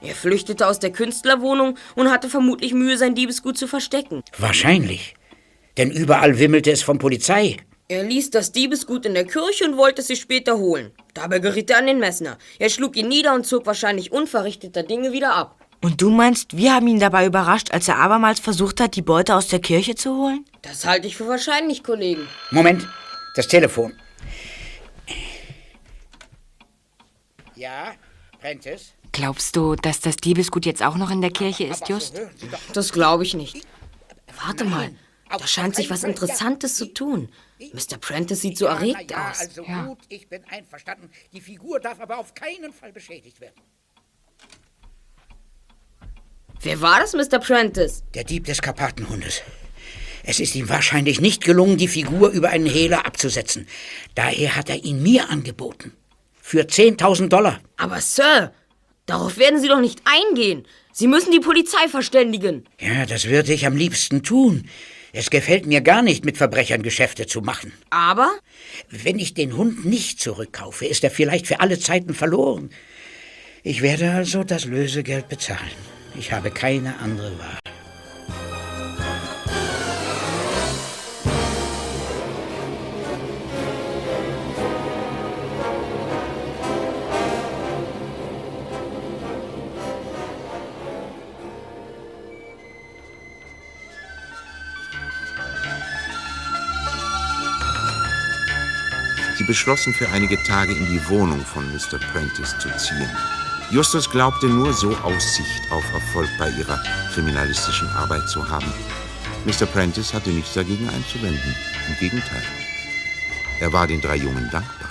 [0.00, 4.22] Er flüchtete aus der Künstlerwohnung und hatte vermutlich Mühe, sein Diebesgut zu verstecken.
[4.38, 5.14] Wahrscheinlich.
[5.76, 7.56] Denn überall wimmelte es von Polizei.
[7.88, 10.92] Er ließ das Diebesgut in der Kirche und wollte es sich später holen.
[11.12, 12.38] Dabei geriet er an den Messner.
[12.58, 15.56] Er schlug ihn nieder und zog wahrscheinlich unverrichteter Dinge wieder ab.
[15.82, 19.34] Und du meinst, wir haben ihn dabei überrascht, als er abermals versucht hat, die Beute
[19.34, 20.46] aus der Kirche zu holen?
[20.62, 22.26] Das halte ich für wahrscheinlich, Kollegen.
[22.50, 22.88] Moment,
[23.36, 23.92] das Telefon.
[27.56, 27.94] Ja,
[28.40, 28.92] Prentice?
[29.12, 32.20] Glaubst du, dass das Diebesgut jetzt auch noch in der Kirche ist, Just?
[32.72, 33.66] Das glaube ich nicht.
[34.44, 34.90] Warte mal,
[35.30, 37.28] da scheint sich was Interessantes zu tun.
[37.72, 37.96] Mr.
[38.00, 39.40] Prentice sieht so erregt ja, aus.
[39.40, 39.86] Also Ja.
[39.86, 41.10] gut, ich bin einverstanden.
[41.32, 43.60] Die Figur darf aber auf keinen Fall beschädigt werden.
[46.60, 47.38] Wer war das, Mr.
[47.38, 48.04] Prentice?
[48.14, 49.42] Der Dieb des Karpatenhundes.
[50.24, 53.68] Es ist ihm wahrscheinlich nicht gelungen, die Figur über einen Hehler abzusetzen.
[54.14, 55.92] Daher hat er ihn mir angeboten.
[56.46, 57.58] Für 10.000 Dollar.
[57.78, 58.52] Aber Sir,
[59.06, 60.66] darauf werden Sie doch nicht eingehen.
[60.92, 62.66] Sie müssen die Polizei verständigen.
[62.78, 64.68] Ja, das würde ich am liebsten tun.
[65.14, 67.72] Es gefällt mir gar nicht, mit Verbrechern Geschäfte zu machen.
[67.88, 68.30] Aber
[68.90, 72.68] Wenn ich den Hund nicht zurückkaufe, ist er vielleicht für alle Zeiten verloren.
[73.62, 75.78] Ich werde also das Lösegeld bezahlen.
[76.18, 77.58] Ich habe keine andere Wahl.
[99.44, 101.98] Sie beschlossen für einige Tage in die Wohnung von Mr.
[101.98, 103.10] Prentice zu ziehen.
[103.70, 108.72] Justus glaubte nur so Aussicht auf Erfolg bei ihrer kriminalistischen Arbeit zu haben.
[109.44, 109.66] Mr.
[109.66, 111.54] Prentice hatte nichts dagegen einzuwenden.
[111.88, 112.42] Im Gegenteil.
[113.60, 114.88] Er war den drei Jungen dankbar.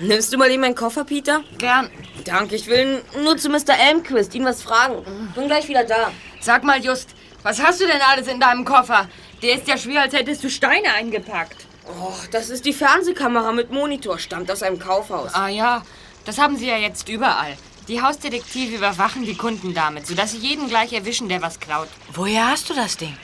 [0.00, 1.44] nimmst du mal eben meinen Koffer, Peter?
[1.58, 1.88] Gern.
[2.24, 3.78] Danke, ich will nur zu Mr.
[3.88, 5.04] Elmquist, ihn was fragen.
[5.36, 6.10] Bin gleich wieder da.
[6.40, 7.10] Sag mal, Just,
[7.44, 9.08] was hast du denn alles in deinem Koffer?
[9.42, 11.65] Der ist ja schwer, als hättest du Steine eingepackt.
[11.88, 15.34] Oh, das ist die Fernsehkamera mit Monitor, stammt aus einem Kaufhaus.
[15.34, 15.82] Ah ja,
[16.24, 17.56] das haben sie ja jetzt überall.
[17.88, 21.88] Die Hausdetektive überwachen die Kunden damit, sodass sie jeden gleich erwischen, der was klaut.
[22.12, 23.16] Woher hast du das Ding?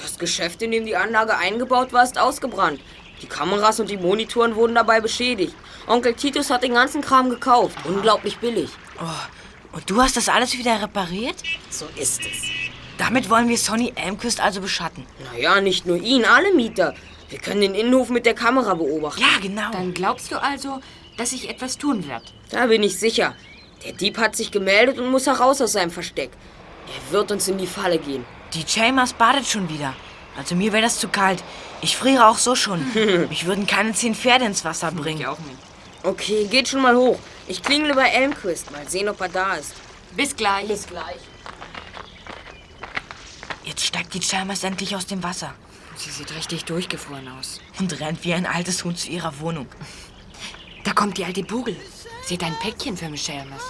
[0.00, 2.80] Das Geschäft, in dem die Anlage eingebaut war, ist ausgebrannt.
[3.22, 5.54] Die Kameras und die Monitoren wurden dabei beschädigt.
[5.88, 7.76] Onkel Titus hat den ganzen Kram gekauft.
[7.84, 8.70] Unglaublich billig.
[9.00, 11.36] Oh, und du hast das alles wieder repariert?
[11.70, 12.42] So ist es.
[12.98, 15.04] Damit wollen wir Sonny Elmquist also beschatten.
[15.32, 16.94] Naja, nicht nur ihn, alle Mieter.
[17.34, 19.20] Wir können den Innenhof mit der Kamera beobachten.
[19.20, 19.72] Ja, genau.
[19.72, 20.78] Dann glaubst du also,
[21.16, 22.22] dass sich etwas tun wird?
[22.50, 23.34] Da bin ich sicher.
[23.84, 26.30] Der Dieb hat sich gemeldet und muss heraus aus seinem Versteck.
[26.86, 28.24] Er wird uns in die Falle gehen.
[28.52, 29.96] Die Chambers badet schon wieder.
[30.38, 31.42] Also mir wäre das zu kalt.
[31.80, 32.86] Ich friere auch so schon.
[33.28, 35.22] Mich würden keine zehn Pferde ins Wasser bringen.
[35.22, 35.58] Ich auch nicht.
[36.04, 37.18] Okay, geht schon mal hoch.
[37.48, 38.70] Ich klingele bei Elmquist.
[38.70, 39.74] Mal sehen, ob er da ist.
[40.16, 40.68] Bis gleich.
[40.68, 41.18] Bis gleich.
[43.64, 45.52] Jetzt steigt die Chambers endlich aus dem Wasser
[45.96, 47.60] Sie sieht richtig durchgefroren aus.
[47.78, 49.66] und rennt wie ein altes Huhn zu ihrer Wohnung.
[50.84, 51.76] Da kommt die alte Bugel.
[52.26, 53.62] Sie hat ein Päckchen für Miss Chalmers.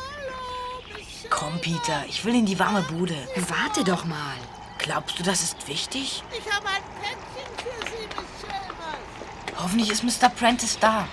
[1.31, 3.17] Komm, Peter, ich will in die warme Bude.
[3.49, 4.37] Warte doch mal.
[4.79, 6.23] Glaubst du, das ist wichtig?
[6.31, 9.63] Ich habe ein Päckchen für Sie, Miss Chalmers.
[9.63, 10.29] Hoffentlich ist Mr.
[10.29, 11.07] Prentice da.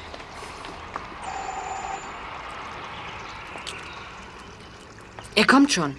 [5.36, 5.98] Er kommt schon.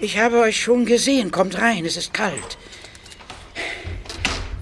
[0.00, 1.30] Ich habe euch schon gesehen.
[1.30, 2.58] Kommt rein, es ist kalt.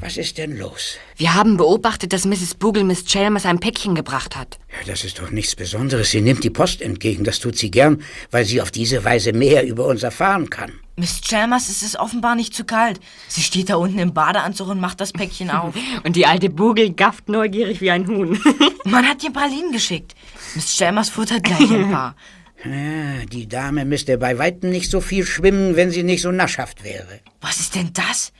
[0.04, 0.98] Was ist denn los?
[1.16, 2.56] Wir haben beobachtet, dass Mrs.
[2.56, 4.58] Boogle Miss Chalmers ein Päckchen gebracht hat.
[4.70, 6.10] Ja, das ist doch nichts Besonderes.
[6.10, 7.24] Sie nimmt die Post entgegen.
[7.24, 10.72] Das tut sie gern, weil sie auf diese Weise mehr über uns erfahren kann.
[10.96, 13.00] Miss Chalmers ist es offenbar nicht zu kalt.
[13.28, 15.74] Sie steht da unten im Badeanzug und macht das Päckchen auf.
[16.04, 18.38] Und die alte Boogle gafft neugierig wie ein Huhn.
[18.84, 20.14] Man hat ihr Pralinen geschickt.
[20.54, 22.14] Miss Chalmers futtert gleich ein paar.
[22.66, 26.82] Ja, die Dame müsste bei weitem nicht so viel schwimmen, wenn sie nicht so naschhaft
[26.82, 27.20] wäre.
[27.42, 28.32] Was ist denn das?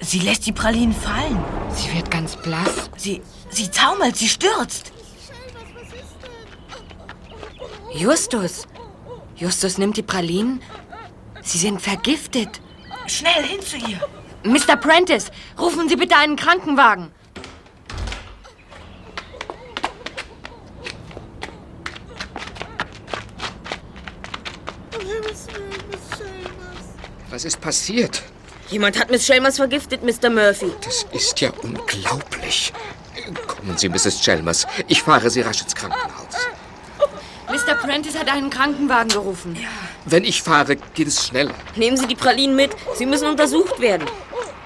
[0.00, 1.42] Sie lässt die Pralinen fallen.
[1.74, 2.90] Sie wird ganz blass.
[2.96, 4.92] Sie, sie taumelt, sie stürzt.
[7.92, 8.66] Justus!
[9.36, 10.60] Justus nimmt die Pralinen.
[11.42, 12.60] Sie sind vergiftet.
[13.06, 14.00] Schnell hin zu ihr.
[14.44, 14.76] Mr.
[14.76, 17.10] Prentice, rufen Sie bitte einen Krankenwagen.
[27.30, 28.22] Was ist passiert?
[28.68, 30.28] Jemand hat Miss Chalmers vergiftet, Mr.
[30.28, 30.72] Murphy.
[30.84, 32.72] Das ist ja unglaublich.
[33.46, 34.20] Kommen Sie, Mrs.
[34.22, 34.66] Chalmers.
[34.88, 36.26] Ich fahre Sie rasch ins Krankenhaus.
[37.48, 37.76] Mr.
[37.76, 39.56] Prentice hat einen Krankenwagen gerufen.
[40.04, 41.54] Wenn ich fahre, geht es schneller.
[41.76, 42.72] Nehmen Sie die Pralinen mit.
[42.96, 44.06] Sie müssen untersucht werden.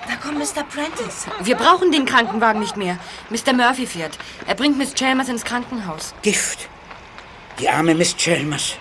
[0.09, 0.65] Da kommt Mr.
[0.65, 1.27] Prentice.
[1.45, 2.99] Wir brauchen den Krankenwagen nicht mehr.
[3.29, 3.53] Mr.
[3.53, 4.19] Murphy fährt.
[4.47, 6.15] Er bringt Miss Chalmers ins Krankenhaus.
[6.23, 6.69] Gift.
[7.59, 8.77] Die arme Miss Chalmers.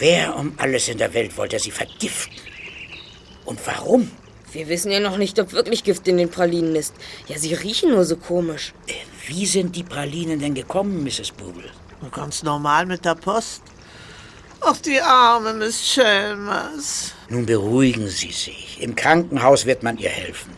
[0.00, 2.51] Wer um alles in der Welt wollte sie vergiften?
[3.44, 4.10] Und warum?
[4.52, 6.94] Wir wissen ja noch nicht, ob wirklich Gift in den Pralinen ist.
[7.26, 8.74] Ja, sie riechen nur so komisch.
[8.86, 8.92] Äh,
[9.26, 11.30] Wie sind die Pralinen denn gekommen, Mrs.
[11.30, 11.70] Boogle?
[12.10, 13.62] Ganz normal mit der Post.
[14.60, 17.12] Ach, die arme Miss Chalmers.
[17.28, 18.78] Nun beruhigen Sie sich.
[18.80, 20.52] Im Krankenhaus wird man ihr helfen.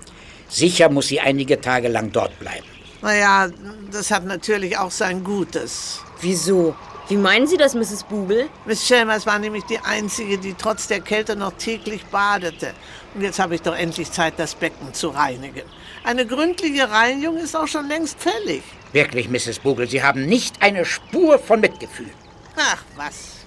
[0.48, 2.66] Sicher muss sie einige Tage lang dort bleiben.
[3.00, 3.48] Naja,
[3.90, 6.00] das hat natürlich auch sein Gutes.
[6.20, 6.74] Wieso?
[7.08, 8.04] Wie meinen Sie das, Mrs.
[8.04, 8.48] Boogle?
[8.64, 12.72] Miss Chalmers war nämlich die Einzige, die trotz der Kälte noch täglich badete.
[13.14, 15.64] Und jetzt habe ich doch endlich Zeit, das Becken zu reinigen.
[16.02, 18.62] Eine gründliche Reinigung ist auch schon längst fällig.
[18.92, 19.58] Wirklich, Mrs.
[19.58, 22.10] Boogle, Sie haben nicht eine Spur von Mitgefühl.
[22.56, 23.44] Ach, was.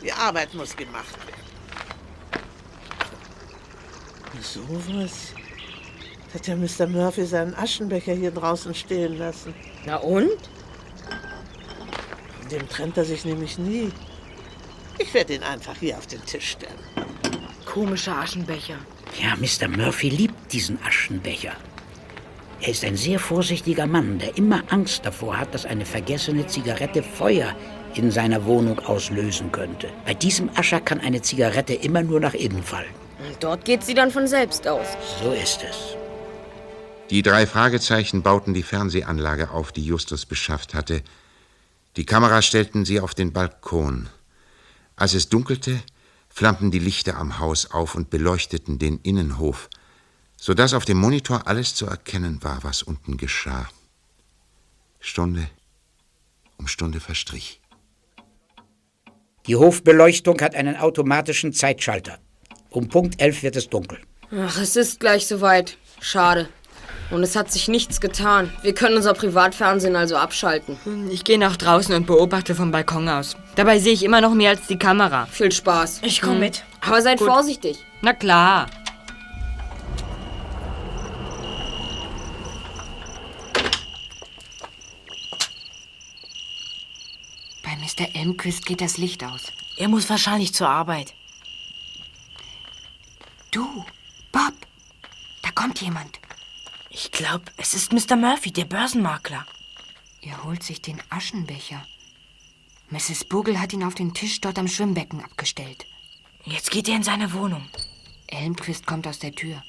[0.00, 1.42] Die Arbeit muss gemacht werden.
[4.40, 5.34] So was.
[6.34, 6.86] Hat ja Mr.
[6.86, 9.54] Murphy seinen Aschenbecher hier draußen stehen lassen.
[9.86, 10.38] Na und?
[12.52, 13.90] Dem trennt er sich nämlich nie.
[14.98, 16.78] Ich werde ihn einfach hier auf den Tisch stellen.
[17.64, 18.76] Komischer Aschenbecher.
[19.18, 19.68] Ja, Mr.
[19.68, 21.52] Murphy liebt diesen Aschenbecher.
[22.60, 27.02] Er ist ein sehr vorsichtiger Mann, der immer Angst davor hat, dass eine vergessene Zigarette
[27.02, 27.56] Feuer
[27.94, 29.88] in seiner Wohnung auslösen könnte.
[30.04, 32.94] Bei diesem Ascher kann eine Zigarette immer nur nach innen fallen.
[33.26, 34.86] Und dort geht sie dann von selbst aus.
[35.22, 35.96] So ist es.
[37.08, 41.02] Die drei Fragezeichen bauten die Fernsehanlage auf, die Justus beschafft hatte.
[41.96, 44.08] Die Kamera stellten sie auf den Balkon.
[44.96, 45.82] Als es dunkelte,
[46.28, 49.68] flammten die Lichter am Haus auf und beleuchteten den Innenhof,
[50.36, 53.68] so dass auf dem Monitor alles zu erkennen war, was unten geschah.
[55.00, 55.48] Stunde
[56.62, 57.60] um Stunde verstrich.
[59.46, 62.18] Die Hofbeleuchtung hat einen automatischen Zeitschalter.
[62.70, 63.98] Um Punkt 11 wird es dunkel.
[64.30, 65.76] Ach, es ist gleich soweit.
[66.00, 66.48] Schade.
[67.10, 68.50] Und es hat sich nichts getan.
[68.62, 70.78] Wir können unser Privatfernsehen also abschalten.
[71.10, 73.36] Ich gehe nach draußen und beobachte vom Balkon aus.
[73.54, 75.26] Dabei sehe ich immer noch mehr als die Kamera.
[75.26, 76.00] Viel Spaß.
[76.02, 76.64] Ich komme mit.
[76.80, 77.28] Aber seid Gut.
[77.28, 77.78] vorsichtig.
[78.00, 78.66] Na klar.
[87.62, 88.14] Bei Mr.
[88.14, 89.52] Elmquist geht das Licht aus.
[89.76, 91.14] Er muss wahrscheinlich zur Arbeit.
[93.50, 93.84] Du,
[94.32, 94.54] Bob,
[95.42, 96.18] da kommt jemand.
[96.94, 98.16] Ich glaube, es ist Mr.
[98.16, 99.46] Murphy, der Börsenmakler.
[100.20, 101.86] Er holt sich den Aschenbecher.
[102.90, 103.24] Mrs.
[103.24, 105.86] Boogle hat ihn auf den Tisch dort am Schwimmbecken abgestellt.
[106.44, 107.66] Jetzt geht er in seine Wohnung.
[108.26, 109.62] Elmquist kommt aus der Tür.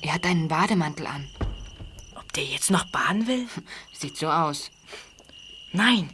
[0.00, 1.28] Er hat einen Bademantel an.
[2.14, 3.48] Ob der jetzt noch baden will?
[3.92, 4.70] Sieht so aus.
[5.72, 6.08] Nein.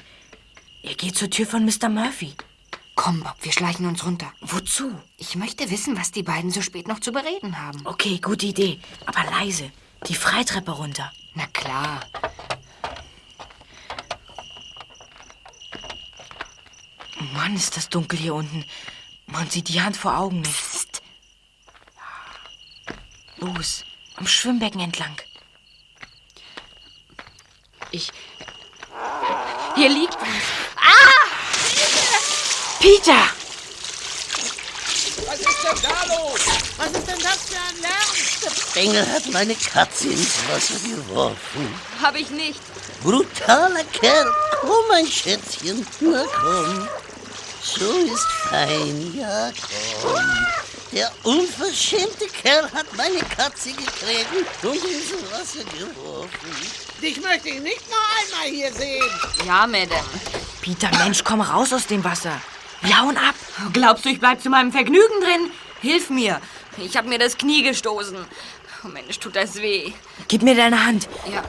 [0.83, 1.91] Er geht zur Tür von Mr.
[1.91, 2.33] Murphy.
[2.95, 4.33] Komm, Bob, wir schleichen uns runter.
[4.41, 4.99] Wozu?
[5.19, 7.87] Ich möchte wissen, was die beiden so spät noch zu bereden haben.
[7.87, 8.81] Okay, gute Idee.
[9.05, 9.71] Aber leise.
[10.07, 11.13] Die Freitreppe runter.
[11.35, 12.01] Na klar.
[17.35, 18.65] Mann, ist das dunkel hier unten.
[19.27, 20.53] Man sieht die Hand vor Augen nicht.
[20.55, 21.03] Psst.
[23.37, 23.85] Los,
[24.17, 25.17] am Schwimmbecken entlang.
[27.91, 28.11] Ich.
[29.77, 30.61] Hier liegt was.
[32.81, 33.40] Peter!
[35.63, 36.41] Was ist denn da los?
[36.79, 38.01] Was ist denn das für ein Lärm?
[38.75, 41.75] Engel hat meine Katze ins Wasser geworfen.
[42.03, 42.61] Hab ich nicht.
[43.03, 44.33] Brutaler Kerl.
[44.61, 45.87] Komm, mein Schätzchen.
[46.01, 46.89] Na komm.
[47.63, 49.15] So ist fein.
[49.15, 49.51] Ja,
[50.03, 50.25] komm.
[50.93, 56.57] Der unverschämte Kerl hat meine Katze getreten und ins Wasser geworfen.
[57.03, 59.11] Dich möchte ich nicht noch einmal hier sehen.
[59.47, 60.05] Ja, Madame.
[60.63, 62.41] Peter, Mensch, komm raus aus dem Wasser.
[62.83, 63.35] Wir hauen ab.
[63.73, 65.51] Glaubst du, ich bleib zu meinem Vergnügen drin?
[65.81, 66.41] Hilf mir.
[66.79, 68.17] Ich hab mir das Knie gestoßen.
[68.85, 69.93] Oh Mensch, tut das weh.
[70.29, 71.09] Gib mir deine Hand.
[71.31, 71.43] Ja.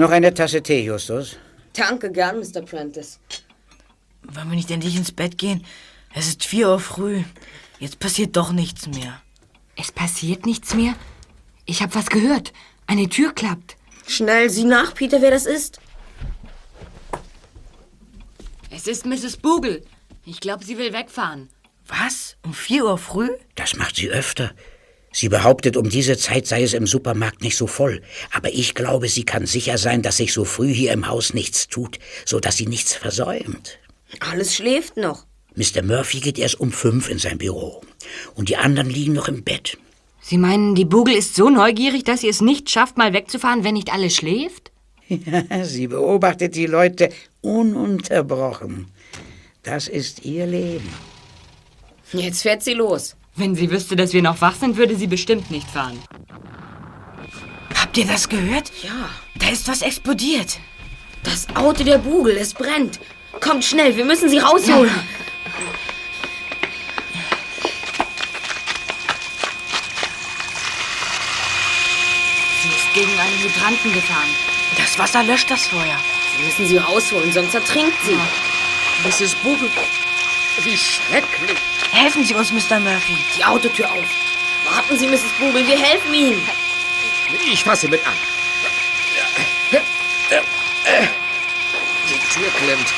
[0.00, 1.36] Noch eine Tasse Tee, Justus?
[1.74, 2.62] Danke gern, Mr.
[2.62, 3.18] Prentice.
[4.22, 5.62] Wollen wir nicht endlich ins Bett gehen?
[6.14, 7.22] Es ist vier Uhr früh.
[7.78, 9.20] Jetzt passiert doch nichts mehr.
[9.76, 10.94] Es passiert nichts mehr?
[11.66, 12.54] Ich hab was gehört.
[12.86, 13.76] Eine Tür klappt.
[14.08, 15.80] Schnell, sieh nach, Peter, wer das ist.
[18.70, 19.36] Es ist Mrs.
[19.36, 19.84] Boogle.
[20.24, 21.50] Ich glaube, sie will wegfahren.
[21.86, 22.38] Was?
[22.42, 23.28] Um vier Uhr früh?
[23.54, 24.54] Das macht sie öfter.
[25.12, 28.00] Sie behauptet, um diese Zeit sei es im Supermarkt nicht so voll.
[28.32, 31.68] Aber ich glaube, sie kann sicher sein, dass sich so früh hier im Haus nichts
[31.68, 33.78] tut, so dass sie nichts versäumt.
[34.20, 35.26] Alles schläft noch.
[35.56, 35.82] Mr.
[35.82, 37.82] Murphy geht erst um fünf in sein Büro.
[38.34, 39.78] Und die anderen liegen noch im Bett.
[40.20, 43.74] Sie meinen, die Boogle ist so neugierig, dass sie es nicht schafft, mal wegzufahren, wenn
[43.74, 44.70] nicht alles schläft?
[45.08, 47.08] Ja, sie beobachtet die Leute
[47.40, 48.86] ununterbrochen.
[49.64, 50.88] Das ist ihr Leben.
[52.12, 53.16] Jetzt fährt sie los.
[53.40, 55.98] Wenn sie wüsste, dass wir noch wach sind, würde sie bestimmt nicht fahren.
[57.74, 58.70] Habt ihr das gehört?
[58.82, 59.08] Ja.
[59.34, 60.58] Da ist was explodiert.
[61.22, 63.00] Das Auto der Bugel, es brennt.
[63.40, 64.92] Kommt schnell, wir müssen sie rausholen.
[72.62, 74.28] Sie ist gegen einen Hydranten gefahren.
[74.76, 75.98] Das Wasser löscht das Feuer.
[76.36, 78.18] Wir müssen sie rausholen, sonst ertrinkt sie.
[79.08, 79.34] Mrs.
[79.36, 79.70] Boogle,
[80.62, 81.69] wie schrecklich.
[81.92, 82.80] Helfen Sie uns, Mr.
[82.80, 83.16] Murphy.
[83.36, 84.04] Die Autotür auf.
[84.64, 85.32] Warten Sie, Mrs.
[85.38, 86.48] Bugel, wir helfen Ihnen.
[87.52, 88.14] Ich fasse mit an.
[92.08, 92.88] Die Tür klemmt.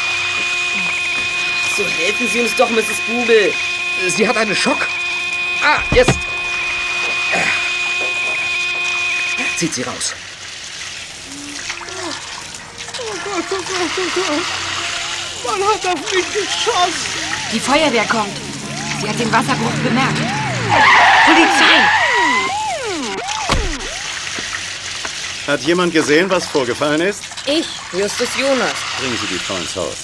[1.77, 3.01] So helfen Sie uns doch, Mrs.
[3.07, 3.53] Bugel.
[4.09, 4.87] Sie hat einen Schock.
[5.63, 6.19] Ah, jetzt.
[9.57, 10.15] Zieht sie raus.
[12.99, 15.61] Oh Gott, oh Gott, oh Gott.
[15.61, 16.93] Man hat auf mich geschossen.
[17.53, 18.52] Die Feuerwehr kommt.
[19.03, 20.17] Sie hat den Wasserbruch bemerkt.
[21.27, 21.83] Polizei!
[25.49, 27.25] Hat jemand gesehen, was vorgefallen ist?
[27.45, 28.75] Ich, Justus Jonas.
[29.01, 29.97] Bringen Sie die Frau ins Haus.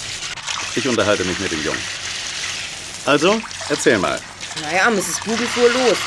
[0.75, 1.81] Ich unterhalte mich mit dem Jungen.
[3.05, 4.19] Also, erzähl mal.
[4.61, 5.21] Naja, Mrs.
[5.23, 5.97] Bugel fuhr los.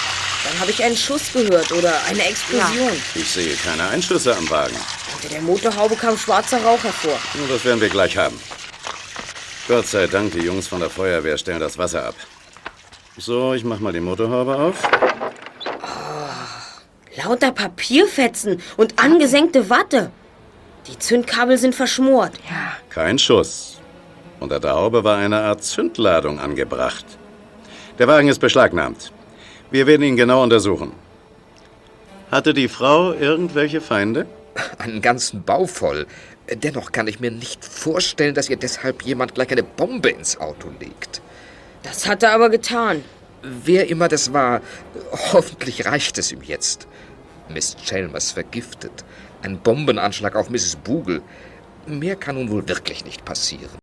[0.45, 2.93] Dann habe ich einen Schuss gehört oder eine Explosion.
[3.15, 4.77] Ich sehe keine Einschlüsse am Wagen.
[5.15, 7.19] Unter der Motorhaube kam schwarzer Rauch hervor.
[7.39, 8.39] Nur das werden wir gleich haben.
[9.67, 12.17] Gott sei Dank, die Jungs von der Feuerwehr stellen das Wasser ab.
[13.19, 14.83] So, ich mach mal die Motorhaube auf.
[17.17, 20.11] Lauter Papierfetzen und angesenkte Watte.
[20.87, 22.33] Die Zündkabel sind verschmort.
[22.89, 23.79] Kein Schuss.
[24.41, 27.05] Unter der Haube war eine Art Zündladung angebracht.
[27.99, 29.13] Der Wagen ist beschlagnahmt.
[29.71, 30.93] Wir werden ihn genau untersuchen.
[32.31, 34.27] Hatte die Frau irgendwelche Feinde?
[34.79, 36.07] Einen ganzen Bau voll.
[36.51, 40.69] Dennoch kann ich mir nicht vorstellen, dass ihr deshalb jemand gleich eine Bombe ins Auto
[40.81, 41.21] legt.
[41.83, 43.05] Das hat er aber getan.
[43.43, 44.61] Wer immer das war,
[45.33, 46.87] hoffentlich reicht es ihm jetzt.
[47.49, 49.05] Miss Chalmers vergiftet.
[49.43, 50.77] Ein Bombenanschlag auf Mrs.
[50.77, 51.23] Boogle.
[51.87, 53.77] Mehr kann nun wohl wirklich nicht passieren.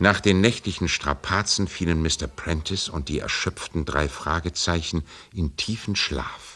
[0.00, 2.26] Nach den nächtlichen Strapazen fielen Mr.
[2.26, 6.51] Prentice und die erschöpften drei Fragezeichen in tiefen Schlaf.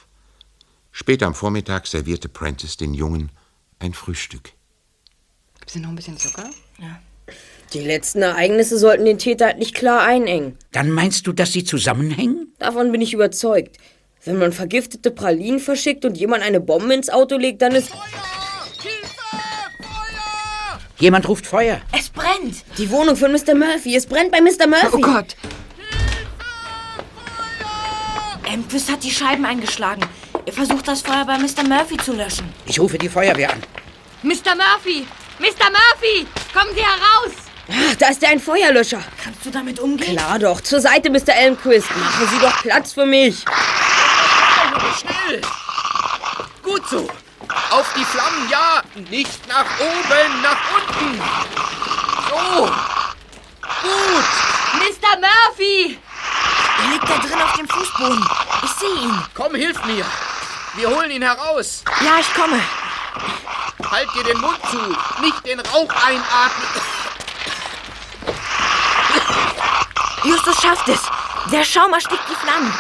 [0.99, 3.31] Später am Vormittag servierte Prentice den Jungen
[3.79, 4.53] ein Frühstück.
[5.59, 6.49] Gibt's hier noch ein bisschen Zucker?
[6.79, 7.03] Ja.
[7.75, 10.57] Die letzten Ereignisse sollten den Täter halt nicht klar einengen.
[10.73, 12.55] Dann meinst du, dass sie zusammenhängen?
[12.59, 13.77] Davon bin ich überzeugt.
[14.25, 17.93] Wenn man vergiftete Pralinen verschickt und jemand eine Bombe ins Auto legt, dann ist.
[20.99, 21.83] Jemand ruft Feuer.
[21.93, 22.65] Es brennt.
[22.79, 23.55] Die Wohnung von Mr.
[23.55, 23.97] Murphy.
[23.97, 24.67] Es brennt bei Mr.
[24.67, 24.89] Murphy.
[24.93, 25.37] Oh Gott.
[28.51, 30.03] Emphys hat die Scheiben eingeschlagen.
[30.47, 31.65] Er versucht, das Feuer bei Mr.
[31.65, 32.55] Murphy zu löschen.
[32.67, 33.61] Ich rufe die Feuerwehr an.
[34.23, 34.55] Mr.
[34.55, 35.05] Murphy!
[35.41, 35.71] Mr.
[35.71, 36.25] Murphy!
[36.55, 37.33] Kommen Sie heraus!
[37.69, 39.03] Ach, da ist ja ein Feuerlöscher.
[39.23, 40.17] Kannst du damit umgehen?
[40.17, 40.61] Klar doch.
[40.61, 41.35] Zur Seite, Mr.
[41.35, 41.89] Elmquist.
[41.97, 43.45] Machen Sie doch Platz für mich.
[45.01, 45.43] Schnell!
[46.63, 47.09] Gut so.
[47.71, 48.83] Auf die Flammen, ja!
[49.11, 51.21] Nicht nach oben, nach unten!
[52.31, 52.67] So!
[53.83, 54.25] Gut!
[54.75, 55.19] Mr.
[55.21, 55.99] Murphy!
[56.79, 58.25] Er liegt da drin auf dem Fußboden.
[58.63, 59.23] Ich sehe ihn.
[59.35, 60.05] Komm, hilf mir.
[60.77, 61.83] Wir holen ihn heraus.
[62.05, 62.61] Ja, ich komme.
[63.91, 64.77] Halt dir den Mund zu.
[65.23, 66.69] Nicht den Rauch einatmen.
[70.25, 71.01] Justus schafft es.
[71.51, 72.73] Der Schaum erstickt die Flammen.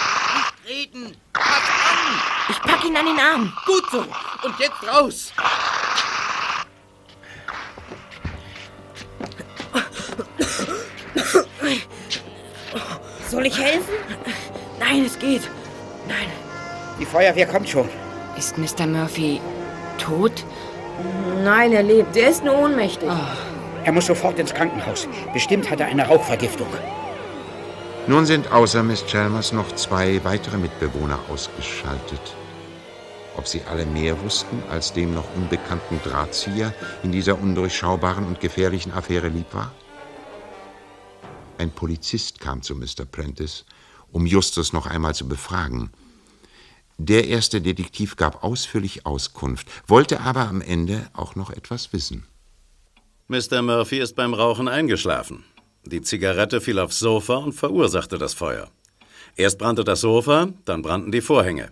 [0.66, 1.16] Reden.
[1.32, 2.20] Pass an.
[2.51, 3.57] Ich pack ihn an den Arm.
[3.64, 4.05] Gut so.
[4.42, 5.32] Und jetzt raus.
[13.30, 13.94] Soll ich helfen?
[14.78, 15.49] Nein, es geht.
[16.07, 16.45] Nein.
[16.99, 17.88] Die Feuerwehr kommt schon.
[18.36, 18.86] Ist Mr.
[18.86, 19.40] Murphy
[19.99, 20.44] tot?
[21.44, 22.16] Nein, er lebt.
[22.16, 23.09] Er ist nur ohnmächtig.
[23.84, 25.07] Er muss sofort ins Krankenhaus.
[25.32, 26.68] Bestimmt hat er eine Rauchvergiftung.
[28.07, 32.20] Nun sind außer Miss Chalmers noch zwei weitere Mitbewohner ausgeschaltet.
[33.36, 36.72] Ob sie alle mehr wussten, als dem noch unbekannten Drahtzieher
[37.03, 39.72] in dieser undurchschaubaren und gefährlichen Affäre lieb war?
[41.59, 43.05] Ein Polizist kam zu Mr.
[43.11, 43.64] Prentice,
[44.12, 45.90] um Justus noch einmal zu befragen.
[46.99, 52.26] Der erste Detektiv gab ausführlich Auskunft, wollte aber am Ende auch noch etwas wissen.
[53.28, 53.61] Mr.
[53.61, 55.44] Murphy ist beim Rauchen eingeschlafen.
[55.84, 58.70] Die Zigarette fiel aufs Sofa und verursachte das Feuer.
[59.36, 61.70] Erst brannte das Sofa, dann brannten die Vorhänge.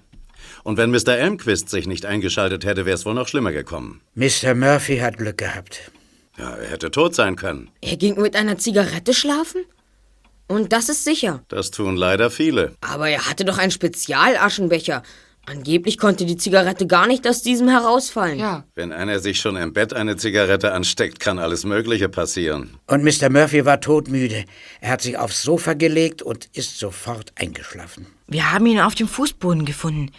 [0.63, 1.17] Und wenn Mr.
[1.17, 4.03] Elmquist sich nicht eingeschaltet hätte, wäre es wohl noch schlimmer gekommen.
[4.15, 4.55] Mr.
[4.55, 5.91] Murphy hat Glück gehabt.
[6.37, 7.71] Ja, er hätte tot sein können.
[7.81, 9.65] Er ging mit einer Zigarette schlafen?
[10.47, 11.43] Und das ist sicher.
[11.49, 12.75] Das tun leider viele.
[12.81, 15.03] Aber er hatte doch einen Spezialaschenbecher.
[15.47, 18.39] Angeblich konnte die Zigarette gar nicht aus diesem herausfallen.
[18.39, 18.65] Ja.
[18.75, 22.79] Wenn einer sich schon im Bett eine Zigarette ansteckt, kann alles Mögliche passieren.
[22.87, 23.29] Und Mr.
[23.29, 24.45] Murphy war todmüde.
[24.81, 28.07] Er hat sich aufs Sofa gelegt und ist sofort eingeschlafen.
[28.27, 30.13] Wir haben ihn auf dem Fußboden gefunden.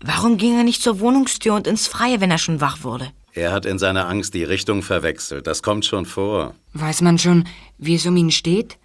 [0.00, 3.12] Warum ging er nicht zur Wohnungstür und ins Freie, wenn er schon wach wurde?
[3.32, 5.46] Er hat in seiner Angst die Richtung verwechselt.
[5.46, 6.54] Das kommt schon vor.
[6.72, 7.44] Weiß man schon,
[7.78, 8.76] wie es um ihn steht?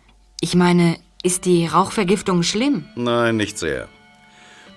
[0.41, 2.85] Ich meine, ist die Rauchvergiftung schlimm?
[2.95, 3.89] Nein, nicht sehr.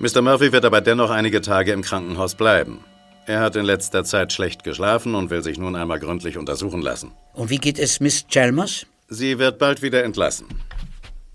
[0.01, 0.21] Mr.
[0.23, 2.81] Murphy wird aber dennoch einige Tage im Krankenhaus bleiben.
[3.27, 7.13] Er hat in letzter Zeit schlecht geschlafen und will sich nun einmal gründlich untersuchen lassen.
[7.35, 8.87] Und wie geht es Miss Chalmers?
[9.09, 10.47] Sie wird bald wieder entlassen.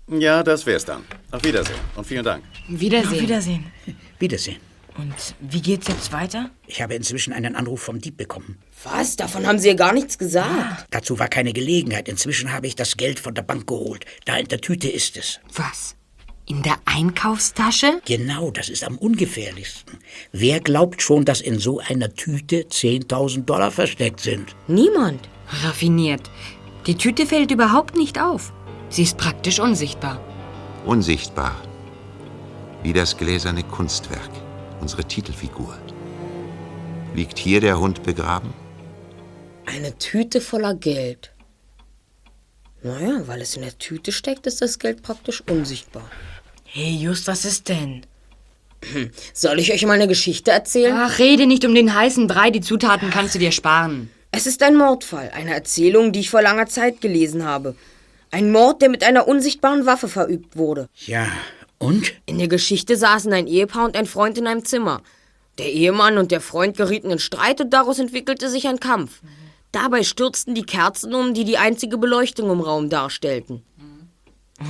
[0.08, 1.04] Ja, das wär's dann.
[1.30, 2.44] Auf Wiedersehen und vielen Dank.
[2.68, 3.14] Wiedersehen.
[3.14, 3.64] Auf Wiedersehen.
[4.18, 4.56] Wiedersehen.
[4.98, 6.50] Und wie geht's jetzt weiter?
[6.66, 8.58] Ich habe inzwischen einen Anruf vom Dieb bekommen.
[8.82, 9.14] Was?
[9.14, 10.86] Davon haben Sie ja gar nichts gesagt.
[10.90, 12.08] Dazu war keine Gelegenheit.
[12.08, 14.04] Inzwischen habe ich das Geld von der Bank geholt.
[14.24, 15.38] Da in der Tüte ist es.
[15.54, 15.94] Was?
[16.46, 18.00] In der Einkaufstasche?
[18.06, 19.98] Genau, das ist am ungefährlichsten.
[20.32, 24.56] Wer glaubt schon, dass in so einer Tüte 10.000 Dollar versteckt sind?
[24.66, 25.28] Niemand.
[25.62, 26.28] Raffiniert.
[26.86, 28.52] Die Tüte fällt überhaupt nicht auf.
[28.88, 30.20] Sie ist praktisch unsichtbar.
[30.86, 31.54] Unsichtbar.
[32.82, 34.30] Wie das gläserne Kunstwerk,
[34.80, 35.76] unsere Titelfigur.
[37.14, 38.52] Liegt hier der Hund begraben?
[39.66, 41.32] Eine Tüte voller Geld.
[42.82, 46.08] Naja, weil es in der Tüte steckt, ist das Geld praktisch unsichtbar.
[46.64, 48.02] Hey, Just, was ist denn?
[49.32, 50.94] Soll ich euch mal eine Geschichte erzählen?
[50.96, 54.10] Ach, rede nicht um den heißen Brei, die Zutaten kannst du dir sparen.
[54.30, 57.74] Es ist ein Mordfall, eine Erzählung, die ich vor langer Zeit gelesen habe.
[58.30, 60.88] Ein Mord, der mit einer unsichtbaren Waffe verübt wurde.
[61.06, 61.26] Ja,
[61.78, 62.12] und?
[62.26, 65.02] In der Geschichte saßen ein Ehepaar und ein Freund in einem Zimmer.
[65.58, 69.20] Der Ehemann und der Freund gerieten in Streit und daraus entwickelte sich ein Kampf.
[69.72, 73.62] Dabei stürzten die Kerzen um, die die einzige Beleuchtung im Raum darstellten.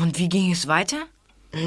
[0.00, 0.98] Und wie ging es weiter?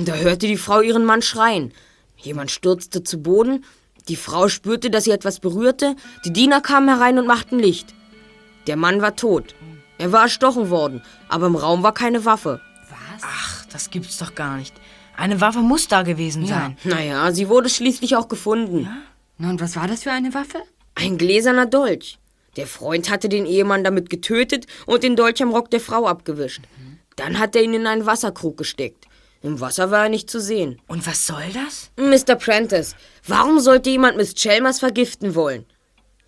[0.06, 1.74] Da hörte die Frau ihren Mann schreien.
[2.18, 3.66] Jemand stürzte zu Boden.
[4.08, 5.96] Die Frau spürte, dass sie etwas berührte.
[6.26, 7.94] Die Diener kamen herein und machten Licht.
[8.68, 9.56] Der Mann war tot.
[9.98, 12.60] Er war erstochen worden, aber im Raum war keine Waffe.
[13.22, 14.74] Ach, das gibt's doch gar nicht.
[15.18, 16.78] Eine Waffe muss da gewesen sein.
[16.84, 18.88] Naja, sie wurde schließlich auch gefunden.
[19.38, 20.60] Na, und was war das für eine Waffe?
[20.96, 22.18] Ein gläserner Dolch.
[22.58, 26.62] Der Freund hatte den Ehemann damit getötet und den Dolch am Rock der Frau abgewischt.
[27.16, 29.06] Dann hat er ihn in einen Wasserkrug gesteckt.
[29.44, 30.80] Im Wasser war er nicht zu sehen.
[30.88, 31.92] Und was soll das?
[31.98, 32.36] Mr.
[32.36, 32.96] Prentice,
[33.26, 35.66] warum sollte jemand Miss Chalmers vergiften wollen?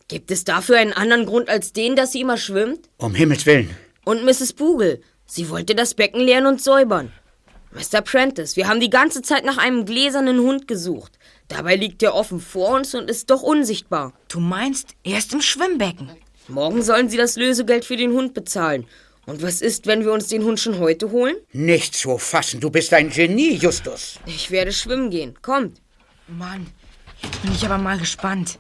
[0.08, 2.90] Gibt es dafür einen anderen Grund als den, dass sie immer schwimmt?
[2.98, 3.70] Um Himmels Willen.
[4.06, 4.54] Und Mrs.
[4.54, 7.12] Bogle, sie wollte das Becken leeren und säubern.
[7.74, 8.02] Mr.
[8.02, 11.18] Prentice, wir haben die ganze Zeit nach einem gläsernen Hund gesucht.
[11.48, 14.14] Dabei liegt er offen vor uns und ist doch unsichtbar.
[14.28, 16.12] Du meinst, er ist im Schwimmbecken.
[16.48, 18.86] Morgen sollen Sie das Lösegeld für den Hund bezahlen.
[19.26, 21.36] Und was ist, wenn wir uns den Hund schon heute holen?
[21.54, 22.60] Nicht zu fassen.
[22.60, 24.20] Du bist ein Genie, Justus.
[24.26, 25.34] Ich werde schwimmen gehen.
[25.42, 25.82] Kommt.
[26.28, 26.68] Mann,
[27.24, 28.60] jetzt bin ich aber mal gespannt.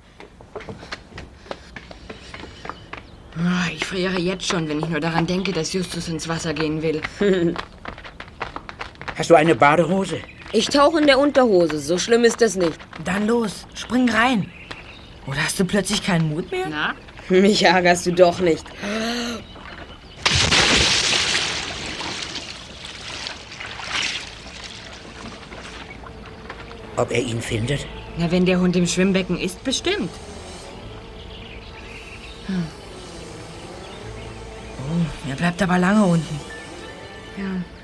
[3.37, 6.81] Ah, Ich friere jetzt schon, wenn ich nur daran denke, dass Justus ins Wasser gehen
[6.81, 7.01] will.
[9.15, 10.19] Hast du eine Badehose?
[10.53, 11.79] Ich tauche in der Unterhose.
[11.79, 12.77] So schlimm ist das nicht.
[13.05, 14.51] Dann los, spring rein.
[15.27, 16.67] Oder hast du plötzlich keinen Mut mehr?
[16.69, 16.93] Na?
[17.29, 18.65] Mich ärgerst du doch nicht.
[26.95, 27.87] Ob er ihn findet?
[28.17, 30.11] Na, wenn der Hund im Schwimmbecken ist, bestimmt.
[32.47, 32.65] Hm.
[34.79, 36.39] Oh, er bleibt aber lange unten.
[37.37, 37.82] Ja.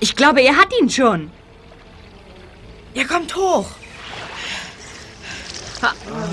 [0.00, 1.30] Ich glaube, er hat ihn schon.
[2.94, 3.68] Er kommt hoch.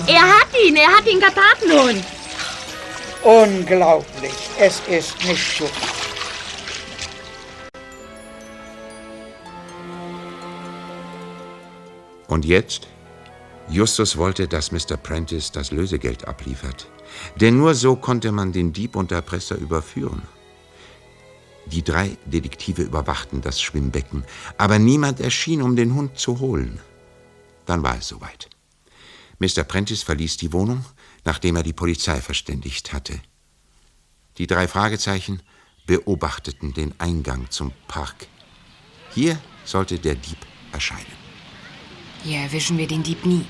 [0.08, 2.04] Er hat ihn, er hat den Karpatenhund.
[3.24, 4.34] Unglaublich.
[4.60, 5.70] Es ist nicht so.
[12.28, 12.88] Und jetzt?
[13.70, 14.98] Justus wollte, dass Mr.
[14.98, 16.88] Prentice das Lösegeld abliefert.
[17.40, 20.24] Denn nur so konnte man den Dieb und Erpresser überführen.
[21.68, 24.24] Die drei Detektive überwachten das Schwimmbecken,
[24.58, 26.80] aber niemand erschien, um den Hund zu holen.
[27.66, 28.50] Dann war es soweit.
[29.40, 29.64] Mr.
[29.64, 30.86] Prentice verließ die Wohnung,
[31.24, 33.20] nachdem er die Polizei verständigt hatte.
[34.38, 35.42] Die drei Fragezeichen
[35.86, 38.28] beobachteten den Eingang zum Park.
[39.14, 40.38] Hier sollte der Dieb
[40.72, 41.06] erscheinen.
[42.24, 43.46] Hier erwischen wir den Dieb nie.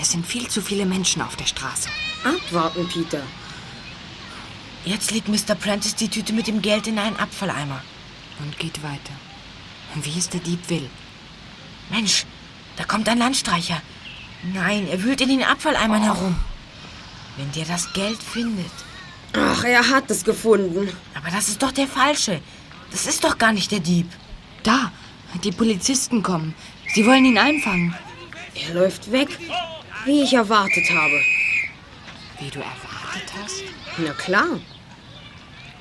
[0.00, 1.88] Es sind viel zu viele Menschen auf der Straße.
[2.24, 3.22] Abwarten, Peter.
[4.88, 5.54] Jetzt legt Mr.
[5.54, 7.82] Prentice die Tüte mit dem Geld in einen Abfalleimer.
[8.40, 9.12] Und geht weiter.
[9.94, 10.88] Und wie es der Dieb will.
[11.90, 12.24] Mensch,
[12.76, 13.82] da kommt ein Landstreicher.
[14.54, 16.36] Nein, er wühlt in den Abfalleimern herum.
[17.36, 18.72] Wenn der das Geld findet.
[19.34, 20.90] Ach, er hat es gefunden.
[21.14, 22.40] Aber das ist doch der Falsche.
[22.90, 24.08] Das ist doch gar nicht der Dieb.
[24.62, 24.90] Da,
[25.44, 26.54] die Polizisten kommen.
[26.94, 27.94] Sie wollen ihn einfangen.
[28.54, 29.28] Er läuft weg,
[30.06, 31.20] wie ich erwartet habe.
[32.40, 33.64] Wie du erwartet hast?
[33.98, 34.58] Na klar.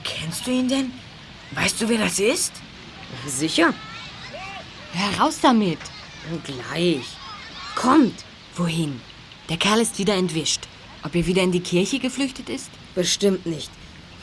[0.08, 0.92] Kennst du ihn denn?
[1.52, 2.54] Weißt du, wer das ist?
[3.28, 3.74] Sicher.
[4.94, 5.80] Heraus damit.
[6.44, 7.06] Gleich.
[7.76, 8.24] Kommt.
[8.56, 9.02] Wohin?
[9.50, 10.68] Der Kerl ist wieder entwischt.
[11.04, 12.70] Ob er wieder in die Kirche geflüchtet ist?
[12.96, 13.70] Bestimmt nicht.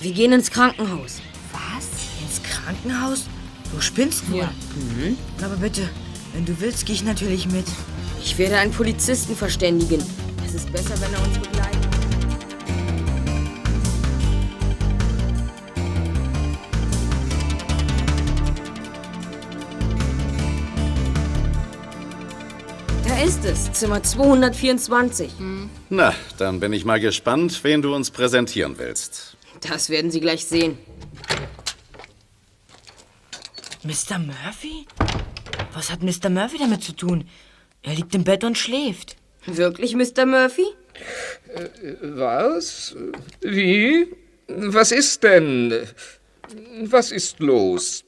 [0.01, 1.21] Wir gehen ins Krankenhaus.
[1.53, 1.89] Was?
[2.21, 3.25] Ins Krankenhaus?
[3.73, 4.41] Du spinnst wohl.
[4.41, 4.53] Ja.
[4.75, 5.17] Mhm.
[5.43, 5.89] Aber bitte,
[6.33, 7.67] wenn du willst, gehe ich natürlich mit.
[8.23, 10.03] Ich werde einen Polizisten verständigen.
[10.45, 11.39] Es ist besser, wenn er uns
[23.35, 25.33] ist es, Zimmer 224.
[25.89, 29.37] Na, dann bin ich mal gespannt, wen du uns präsentieren willst.
[29.61, 30.79] Das werden Sie gleich sehen.
[33.83, 34.19] Mr.
[34.19, 34.87] Murphy?
[35.73, 36.31] Was hat Mr.
[36.31, 37.25] Murphy damit zu tun?
[37.83, 39.17] Er liegt im Bett und schläft.
[39.47, 40.27] Wirklich, Mr.
[40.27, 40.67] Murphy?
[42.03, 42.95] Was?
[43.41, 44.15] Wie?
[44.47, 45.75] Was ist denn?
[46.85, 48.05] Was ist los?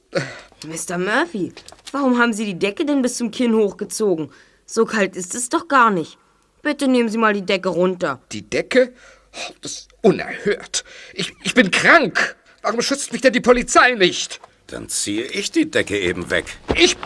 [0.65, 0.97] Mr.
[0.97, 1.51] Murphy,
[1.91, 4.29] warum haben Sie die Decke denn bis zum Kinn hochgezogen?
[4.69, 6.17] So kalt ist es doch gar nicht.
[6.61, 8.19] Bitte nehmen Sie mal die Decke runter.
[8.33, 8.93] Die Decke?
[9.33, 10.83] Oh, das ist unerhört.
[11.13, 12.35] Ich, ich bin krank.
[12.61, 14.41] Warum schützt mich denn die Polizei nicht?
[14.67, 16.57] Dann ziehe ich die Decke eben weg.
[16.75, 16.97] Ich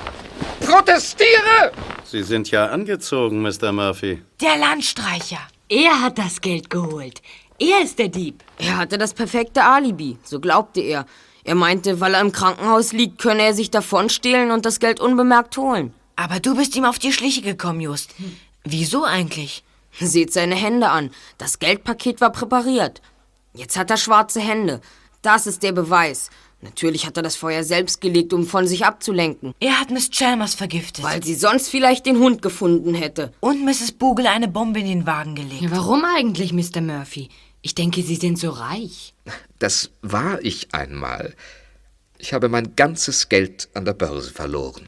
[0.62, 1.72] protestiere!
[2.04, 3.72] Sie sind ja angezogen, Mr.
[3.72, 4.24] Murphy.
[4.42, 5.42] Der Landstreicher.
[5.70, 7.22] Er hat das Geld geholt.
[7.60, 8.44] Er ist der Dieb.
[8.58, 11.06] Er hatte das perfekte Alibi, so glaubte er.
[11.44, 15.58] Er meinte, weil er im Krankenhaus liegt, könne er sich davonstehlen und das Geld unbemerkt
[15.58, 15.94] holen.
[16.22, 18.12] Aber du bist ihm auf die Schliche gekommen, Just.
[18.64, 19.64] Wieso eigentlich?
[20.00, 21.10] Seht seine Hände an.
[21.40, 23.02] Das Geldpaket war präpariert.
[23.56, 24.82] Jetzt hat er schwarze Hände.
[25.24, 26.30] Das ist der Beweis.
[26.62, 29.56] Natürlich hat er das Feuer selbst gelegt, um von sich abzulenken.
[29.60, 31.04] Er hat Miss Chalmers vergiftet.
[31.04, 33.34] Weil sie sonst vielleicht den Hund gefunden hätte.
[33.40, 33.94] Und Mrs.
[33.94, 35.64] Bogle eine Bombe in den Wagen gelegt.
[35.64, 36.82] Ja, warum eigentlich, Mr.
[36.82, 37.30] Murphy?
[37.64, 39.16] Ich denke, Sie sind so reich.
[39.58, 41.36] Das war ich einmal.
[42.20, 44.88] Ich habe mein ganzes Geld an der Börse verloren.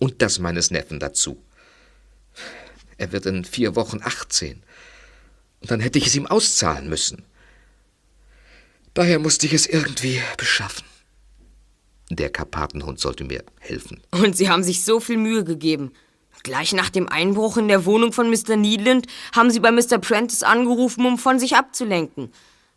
[0.00, 1.40] Und das meines Neffen dazu.
[2.96, 4.62] Er wird in vier Wochen 18.
[5.60, 7.22] Und dann hätte ich es ihm auszahlen müssen.
[8.94, 10.84] Daher musste ich es irgendwie beschaffen.
[12.10, 14.02] Der Karpatenhund sollte mir helfen.
[14.10, 15.92] Und Sie haben sich so viel Mühe gegeben.
[16.42, 18.56] Gleich nach dem Einbruch in der Wohnung von Mr.
[18.56, 19.98] Needland haben Sie bei Mr.
[19.98, 22.32] Prentice angerufen, um von sich abzulenken.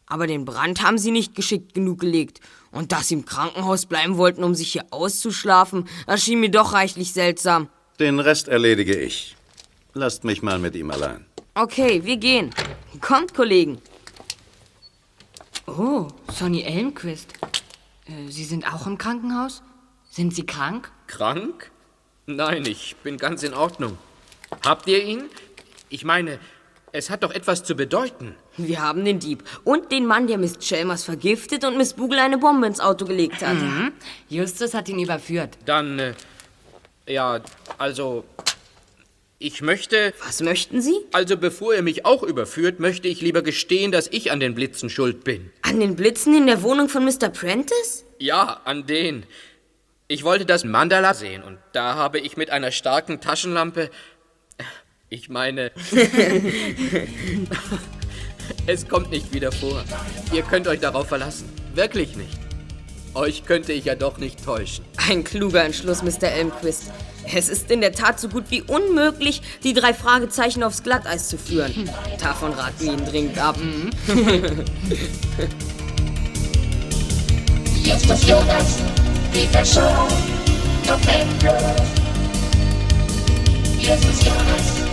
[0.06, 2.42] Aber den Brand haben Sie nicht geschickt genug gelegt.
[2.74, 7.14] Und dass Sie im Krankenhaus bleiben wollten, um sich hier auszuschlafen, erschien mir doch reichlich
[7.14, 7.70] seltsam.
[8.00, 9.38] Den Rest erledige ich.
[9.94, 11.26] Lasst mich mal mit ihm allein.
[11.54, 12.50] Okay, wir gehen.
[13.00, 13.80] Kommt, Kollegen.
[15.68, 17.34] Oh, Sonny Elmquist.
[18.08, 19.62] Äh, Sie sind auch im Krankenhaus?
[20.10, 20.92] Sind Sie krank?
[21.06, 21.72] Krank?
[22.26, 24.00] Nein, ich bin ganz in Ordnung.
[24.66, 25.26] Habt ihr ihn?
[25.90, 26.40] Ich meine,
[26.94, 28.36] es hat doch etwas zu bedeuten.
[28.56, 32.38] Wir haben den Dieb und den Mann, der Miss Chalmers vergiftet und Miss Bugle eine
[32.38, 33.56] Bombe ins Auto gelegt hat.
[33.56, 33.92] Mhm.
[34.30, 35.58] Justus hat ihn überführt.
[35.66, 36.14] Dann, äh,
[37.08, 37.42] ja,
[37.80, 38.24] also,
[39.40, 40.14] ich möchte...
[40.24, 40.96] Was möchten Sie?
[41.12, 44.90] Also, bevor er mich auch überführt, möchte ich lieber gestehen, dass ich an den Blitzen
[44.92, 45.52] schuld bin.
[45.64, 47.30] An den Blitzen in der Wohnung von Mr.
[47.30, 48.06] Prentice?
[48.20, 49.26] Ja, an den.
[50.08, 53.90] Ich wollte das Mandala sehen und da habe ich mit einer starken Taschenlampe.
[55.14, 55.72] Ich meine.
[58.66, 59.84] es kommt nicht wieder vor.
[60.32, 61.48] Ihr könnt euch darauf verlassen.
[61.76, 62.40] Wirklich nicht.
[63.14, 64.84] Euch könnte ich ja doch nicht täuschen.
[65.08, 66.30] Ein kluger Entschluss, Mr.
[66.30, 66.92] Elmquist.
[67.32, 71.38] Es ist in der Tat so gut wie unmöglich, die drei Fragezeichen aufs Glatteis zu
[71.38, 71.88] führen.
[72.20, 73.56] Davon raten wir Ihnen dringend ab.
[77.84, 78.80] Justus Jonas,
[79.32, 80.08] Peter Shaw,
[80.88, 81.62] noch endlos.
[83.80, 84.93] Justus Jonas,